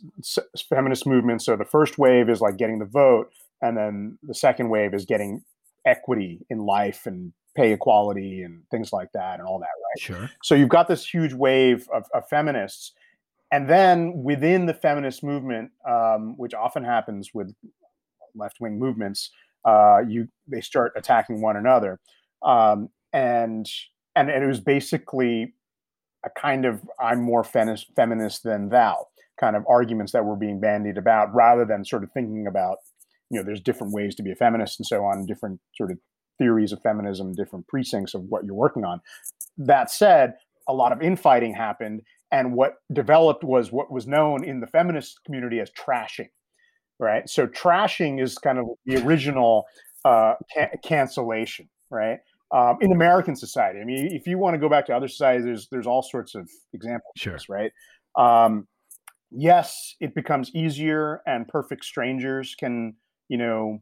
[0.69, 1.41] feminist movement.
[1.41, 3.31] So the first wave is like getting the vote,
[3.61, 5.43] and then the second wave is getting
[5.85, 9.99] equity in life and pay equality and things like that and all that, right?
[9.99, 10.29] Sure.
[10.41, 12.93] So you've got this huge wave of, of feminists,
[13.52, 17.54] and then within the feminist movement, um, which often happens with
[18.34, 19.30] left wing movements,
[19.66, 21.99] uh, you they start attacking one another,
[22.43, 23.68] um, and
[24.16, 25.54] and and it was basically
[26.26, 29.08] a kind of I'm more feminist, feminist than thou
[29.39, 32.78] kind of arguments that were being bandied about, rather than sort of thinking about
[33.30, 35.97] you know there's different ways to be a feminist and so on, different sort of
[36.38, 39.02] theories of feminism, different precincts of what you're working on.
[39.58, 40.34] That said,
[40.68, 45.19] a lot of infighting happened, and what developed was what was known in the feminist
[45.25, 46.29] community as trashing,
[46.99, 47.27] right?
[47.29, 49.65] So trashing is kind of the original
[50.05, 52.19] uh, ca- cancellation, right?
[52.53, 55.45] Um, in American society, I mean, if you want to go back to other societies,
[55.45, 57.34] there's there's all sorts of examples, of Sure.
[57.34, 57.71] this, right?
[58.17, 58.67] Um,
[59.32, 62.95] yes, it becomes easier, and perfect strangers can,
[63.29, 63.82] you know,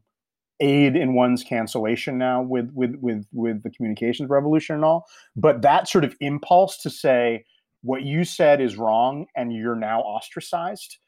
[0.60, 5.62] aid in one's cancellation now with with with with the communications revolution and all but
[5.62, 7.42] that sort of impulse to say
[7.82, 10.98] what you said is wrong and you're now ostracized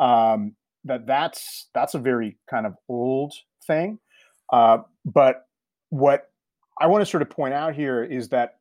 [0.00, 0.54] um,
[0.84, 3.34] that that's that's a very kind of old
[3.66, 3.98] thing
[4.52, 5.46] uh, but
[5.90, 6.30] what
[6.80, 8.58] i want to sort of point out here is that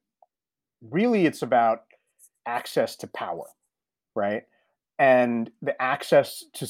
[0.89, 1.81] really it's about
[2.45, 3.45] access to power
[4.15, 4.43] right
[4.99, 6.67] and the access to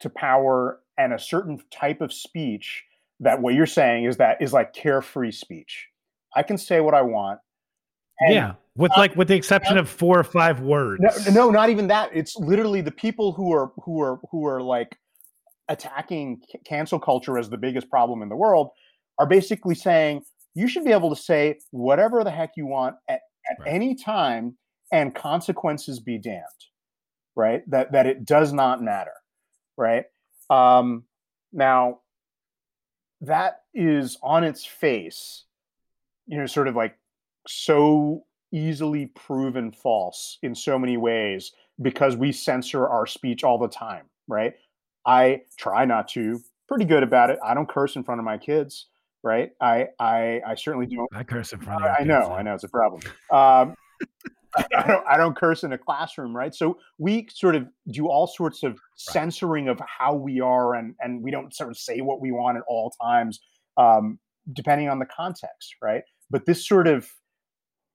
[0.00, 2.84] to power and a certain type of speech
[3.20, 5.88] that what you're saying is that is like carefree speech.
[6.34, 7.40] I can say what I want.
[8.20, 8.54] And- yeah.
[8.76, 11.02] With like with the exception of four or five words.
[11.28, 12.10] No, no, not even that.
[12.12, 14.98] It's literally the people who are who are who are like
[15.70, 18.68] attacking cancel culture as the biggest problem in the world
[19.18, 20.22] are basically saying
[20.54, 23.68] you should be able to say whatever the heck you want at, at Right.
[23.72, 24.58] any time
[24.92, 26.44] and consequences be damned.
[27.34, 27.62] Right?
[27.70, 29.14] That that it does not matter.
[29.78, 30.04] Right?
[30.50, 31.04] Um
[31.50, 32.00] now
[33.22, 35.44] that is on its face,
[36.26, 36.98] you know, sort of like
[37.48, 43.68] so easily proven false in so many ways because we censor our speech all the
[43.68, 44.54] time, right?
[45.04, 47.38] I try not to, pretty good about it.
[47.44, 48.86] I don't curse in front of my kids,
[49.22, 49.50] right?
[49.60, 51.08] I I, I certainly don't.
[51.14, 53.02] I curse in front of I, I know, kids, I know it's a problem.
[53.30, 53.74] Um,
[54.56, 56.54] I don't, I don't curse in a classroom, right?
[56.54, 61.22] So we sort of do all sorts of censoring of how we are, and and
[61.22, 63.40] we don't sort of say what we want at all times,
[63.76, 64.18] um,
[64.52, 66.02] depending on the context, right?
[66.30, 67.08] But this sort of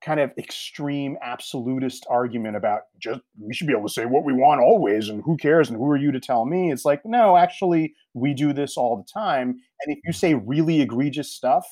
[0.04, 4.34] kind of extreme absolutist argument about just we should be able to say what we
[4.34, 6.72] want always, and who cares, and who are you to tell me?
[6.72, 10.16] It's like no, actually, we do this all the time, and if you mm.
[10.16, 11.66] say really egregious stuff,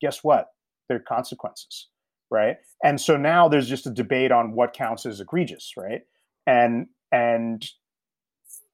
[0.00, 0.46] guess what?
[0.88, 1.88] There are consequences
[2.30, 2.56] right?
[2.82, 6.02] And so now there's just a debate on what counts as egregious right?
[6.46, 7.64] And and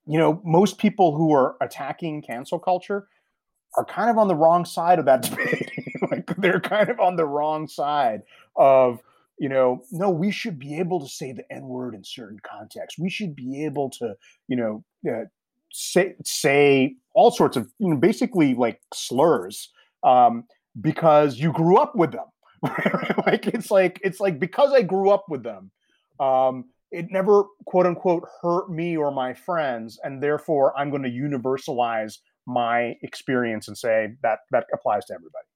[0.07, 3.07] you know most people who are attacking cancel culture
[3.77, 5.72] are kind of on the wrong side of that debate
[6.39, 8.23] they're kind of on the wrong side
[8.57, 9.01] of
[9.39, 12.99] you know no we should be able to say the n word in certain contexts.
[12.99, 14.15] We should be able to
[14.49, 15.25] you know uh,
[15.73, 19.71] say say all sorts of you know basically like slurs
[20.03, 20.45] um,
[20.81, 22.27] because you grew up with them.
[23.25, 25.71] Like it's like it's like because I grew up with them,
[26.19, 31.09] um, it never quote unquote hurt me or my friends and therefore i'm going to
[31.09, 35.47] universalize my experience and say that that applies to everybody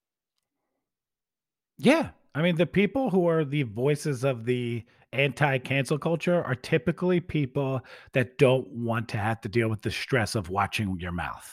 [1.78, 2.10] Yeah.
[2.34, 7.20] I mean, the people who are the voices of the anti cancel culture are typically
[7.20, 7.80] people
[8.12, 11.50] that don't want to have to deal with the stress of watching your mouth.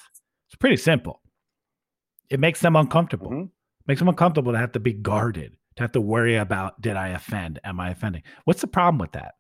[0.48, 1.22] It's pretty simple.
[2.30, 3.30] It makes them uncomfortable.
[3.32, 3.50] Mhm.
[3.88, 7.10] Makes them uncomfortable to have to be guarded, to have to worry about did I
[7.10, 7.60] offend?
[7.64, 8.24] Am I offending?
[8.46, 9.36] What's the problem with that?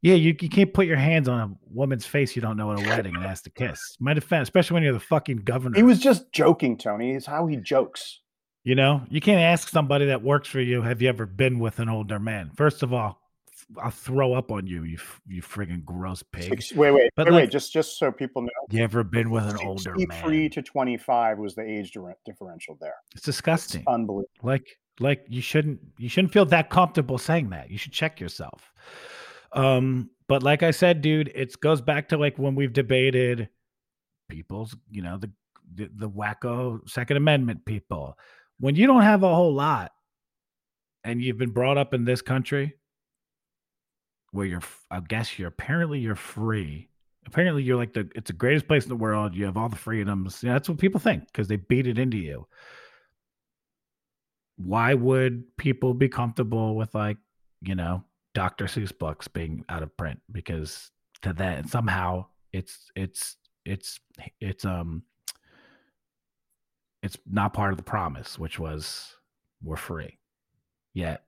[0.00, 2.78] Yeah, you, you can't put your hands on a woman's face you don't know at
[2.78, 3.96] a wedding and ask to kiss.
[3.98, 5.76] Might offend, especially when you're the fucking governor.
[5.76, 8.20] he was just joking tony it's how he jokes
[8.68, 11.78] You know, you can't ask somebody that works for you, have you ever been with
[11.78, 12.50] an older man?
[12.54, 13.18] First of all,
[13.82, 16.62] I'll throw up on you, you you friggin' gross pig.
[16.74, 19.44] Wait wait But wait like- wait just just so people know You ever been with
[19.44, 20.50] an older 63 man?
[20.50, 21.96] to 25 was the age
[22.26, 23.84] differential there It's it's disgusting.
[23.86, 24.66] unbelievable Like
[25.00, 27.70] like you shouldn't you shouldn't feel that comfortable saying that.
[27.70, 28.70] You should check yourself.
[29.54, 33.48] Um, but like I said, dude, it goes back to like when we've debated
[34.28, 35.30] people's, you know, the
[35.74, 38.18] the, the wacko Second Amendment people.
[38.60, 39.92] When you don't have a whole lot
[41.04, 42.74] and you've been brought up in this country
[44.32, 46.88] where you're i guess you're apparently you're free.
[47.26, 49.34] Apparently you're like the it's the greatest place in the world.
[49.34, 50.42] You have all the freedoms.
[50.42, 52.46] You know, that's what people think because they beat it into you
[54.58, 57.16] why would people be comfortable with like
[57.62, 58.04] you know
[58.34, 60.90] dr seuss books being out of print because
[61.22, 64.00] to that somehow it's it's it's
[64.40, 65.02] it's um
[67.02, 69.16] it's not part of the promise which was
[69.62, 70.18] we're free
[70.94, 71.24] yet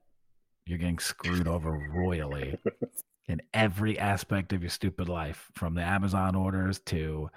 [0.65, 2.57] you're getting screwed over royally
[3.27, 7.29] in every aspect of your stupid life from the amazon orders to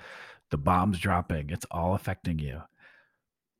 [0.51, 2.61] the bombs dropping it's all affecting you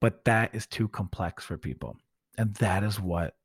[0.01, 1.97] but that is too complex for people
[2.37, 3.37] and that is what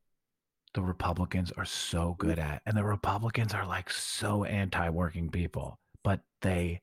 [0.74, 2.62] the Republicans are so good at.
[2.66, 6.82] And the Republicans are like so anti working people, but they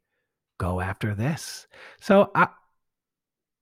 [0.59, 1.67] go after this.
[2.01, 2.49] So I,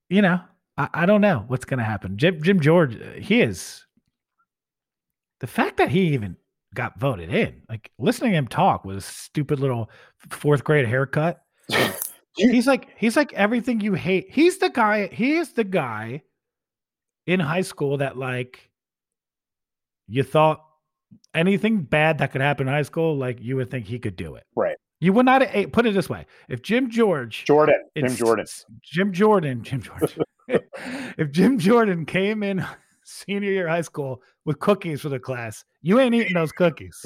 [0.08, 0.40] you know,
[0.76, 2.16] I, I don't know what's going to happen.
[2.16, 3.84] Jim, Jim George, uh, he is
[5.40, 6.36] the fact that he even
[6.74, 9.90] got voted in, like listening to him talk with a stupid little
[10.30, 11.42] fourth grade haircut.
[12.36, 14.26] He's like he's like everything you hate.
[14.28, 15.06] He's the guy.
[15.06, 16.22] He is the guy
[17.28, 18.70] in high school that like
[20.08, 20.64] you thought
[21.32, 24.34] anything bad that could happen in high school, like you would think he could do
[24.34, 24.42] it.
[24.56, 24.76] Right.
[24.98, 28.46] You would not eh, put it this way: if Jim George, jordan jim jordan
[28.82, 30.18] Jim Jordan, Jim George,
[31.18, 32.64] if Jim Jordan came in
[33.04, 37.04] senior year high school with cookies for the class, you ain't eating those cookies.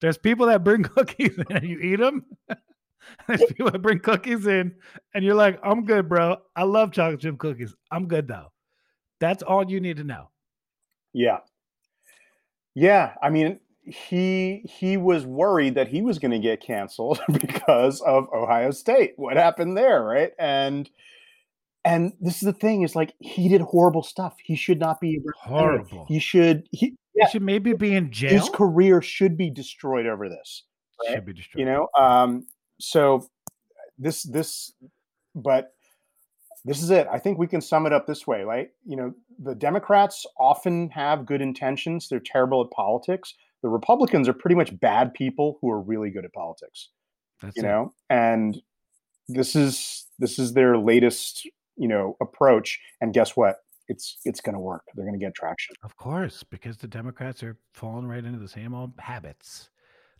[0.00, 2.24] There's people that bring cookies in and you eat them.
[3.26, 4.74] There's people that bring cookies in
[5.14, 6.36] and you're like, I'm good, bro.
[6.54, 7.74] I love chocolate chip cookies.
[7.90, 8.48] I'm good though.
[9.20, 10.30] That's all you need to know.
[11.12, 11.38] Yeah.
[12.74, 13.14] Yeah.
[13.22, 18.28] I mean, he he was worried that he was going to get canceled because of
[18.32, 19.14] Ohio State.
[19.16, 20.32] What happened there, right?
[20.38, 20.88] And
[21.84, 24.36] and this is the thing is like he did horrible stuff.
[24.42, 25.20] He should not be.
[25.36, 26.06] Horrible.
[26.08, 28.30] He should he yeah, should maybe be in jail.
[28.30, 30.64] his career should be destroyed over this.
[31.04, 31.14] right?
[31.14, 31.60] Should be destroyed.
[31.60, 32.46] You know, um
[32.80, 33.26] so
[33.98, 34.72] this this
[35.34, 35.72] but
[36.64, 37.06] this is it.
[37.10, 38.68] I think we can sum it up this way, right?
[38.84, 42.08] You know, the Democrats often have good intentions.
[42.08, 43.34] They're terrible at politics.
[43.62, 46.90] The Republicans are pretty much bad people who are really good at politics,
[47.42, 47.66] That's you it.
[47.66, 47.94] know?
[48.10, 48.60] And
[49.28, 51.48] this is this is their latest,
[51.78, 53.56] you know, approach and guess what?
[53.88, 54.82] It's it's going to work.
[54.94, 55.74] They're going to get traction.
[55.82, 59.70] Of course, because the Democrats are falling right into the same old habits.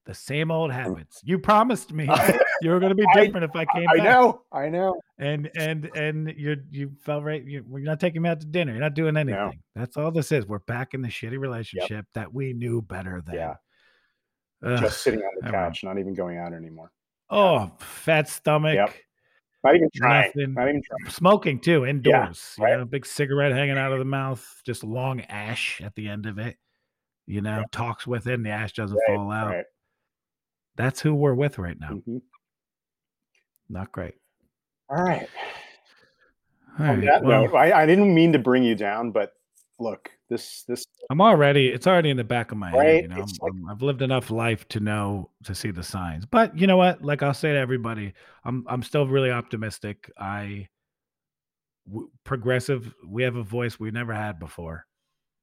[0.06, 0.74] The same old mm.
[0.74, 1.20] habits.
[1.22, 2.08] You promised me
[2.62, 4.04] you were going to be I- different if I came I back.
[4.04, 4.42] know.
[4.50, 4.98] I know.
[5.18, 7.44] And and and you you fell right.
[7.44, 8.72] You, you're not taking me out to dinner.
[8.72, 9.60] You're not doing anything.
[9.74, 10.46] That's all this is.
[10.46, 13.34] We're back in the shitty relationship that we knew better than.
[13.34, 13.54] Yeah.
[14.64, 16.90] Ugh, Just sitting on the I couch, not even going out anymore.
[17.30, 19.04] Oh, fat stomach.
[19.64, 20.26] Not even trying.
[20.26, 20.54] Nothing.
[20.54, 21.12] Not even trying.
[21.12, 22.54] Smoking too indoors.
[22.58, 22.78] you right.
[22.78, 26.38] know, big cigarette hanging out of the mouth, just long ash at the end of
[26.38, 26.56] it.
[27.26, 29.48] You know, talks with it, and the ash doesn't Right, fall out.
[29.48, 29.64] Right.
[30.76, 31.90] That's who we're with right now.
[31.90, 32.22] Mhm.
[33.68, 34.14] Not great.
[34.88, 35.28] All right.
[36.78, 39.32] All that well, I, I didn't mean to bring you down, but
[39.80, 41.68] look, this this I'm already.
[41.68, 43.02] It's already in the back of my head.
[43.02, 46.26] You know, I'm, I'm- I've lived enough life to know to see the signs.
[46.26, 47.02] But you know what?
[47.02, 48.12] Like I'll say to everybody,
[48.44, 50.10] I'm I'm still really optimistic.
[50.18, 50.68] I
[51.88, 52.94] w- progressive.
[53.06, 54.86] We have a voice we never had before,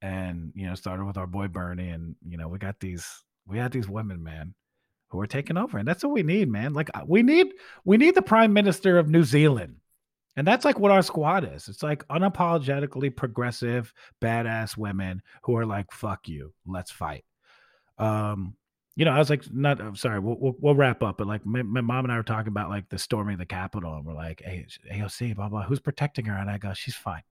[0.02, 3.06] and you know, started with our boy Bernie, and you know, we got these
[3.46, 4.54] we had these women, man,
[5.10, 6.74] who are taking over, and that's what we need, man.
[6.74, 7.48] Like uh, we need
[7.84, 9.76] we need the prime minister of New Zealand.
[10.36, 11.68] And that's like what our squad is.
[11.68, 17.24] It's like unapologetically progressive, badass women who are like, fuck you, let's fight.
[17.98, 18.54] Um,
[18.96, 21.44] you know, I was like, not I'm sorry, we'll, we'll, we'll wrap up, but like
[21.44, 24.04] my, my, mom and I were talking about like the storming of the Capitol, and
[24.04, 26.36] we're like, hey, AOC, blah blah, who's protecting her?
[26.36, 27.22] And I go, she's fine,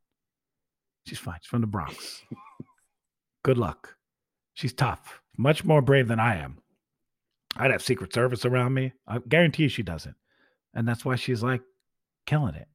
[1.08, 2.22] she's fine, she's from the Bronx.
[3.44, 3.96] Good luck.
[4.54, 6.60] She's tough, much more brave than I am.
[7.58, 8.94] I'd have Secret Service around me.
[9.08, 10.16] I guarantee she doesn't,
[10.76, 11.62] and that's why she's like
[12.28, 12.68] killing it.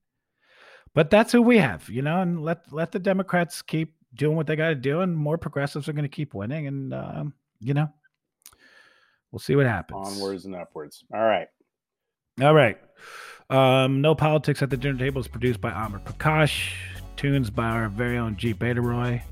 [0.94, 4.46] But that's who we have, you know, and let let the Democrats keep doing what
[4.46, 7.74] they got to do, and more progressives are going to keep winning, and um, you
[7.74, 7.88] know
[9.30, 10.08] We'll see what happens.
[10.08, 11.04] Onwards and upwards.
[11.14, 11.48] All right.
[12.42, 12.78] All right.
[13.48, 16.72] Um, no Politics at the Dinner Table is produced by Amr Prakash.
[17.16, 19.22] Tunes by our very own Jeep Beta Roy.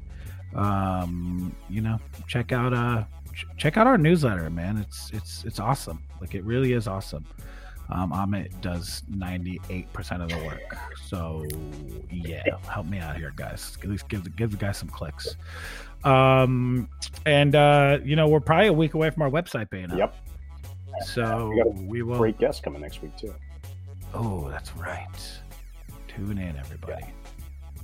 [0.54, 3.04] Um, you know, check out uh
[3.34, 4.76] ch- check out our newsletter, man.
[4.78, 6.02] It's it's it's awesome.
[6.20, 7.24] Like it really is awesome.
[7.91, 10.76] Um, Amit does 98% of the work.
[11.07, 11.47] So
[12.11, 13.78] yeah, help me out here, guys.
[13.82, 15.36] At least give the give the guy some clicks.
[16.05, 16.89] Um,
[17.24, 19.99] and uh, you know, we're probably a week away from our website being up.
[19.99, 20.16] Yep.
[21.07, 22.18] So we, we will.
[22.18, 23.34] Great guest coming next week too.
[24.14, 25.07] Oh, that's right.
[26.09, 27.05] Tune in, everybody.
[27.05, 27.11] Yeah.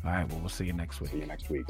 [0.05, 0.29] All right.
[0.29, 1.11] Well, we'll see you next week.
[1.11, 1.67] See you next week.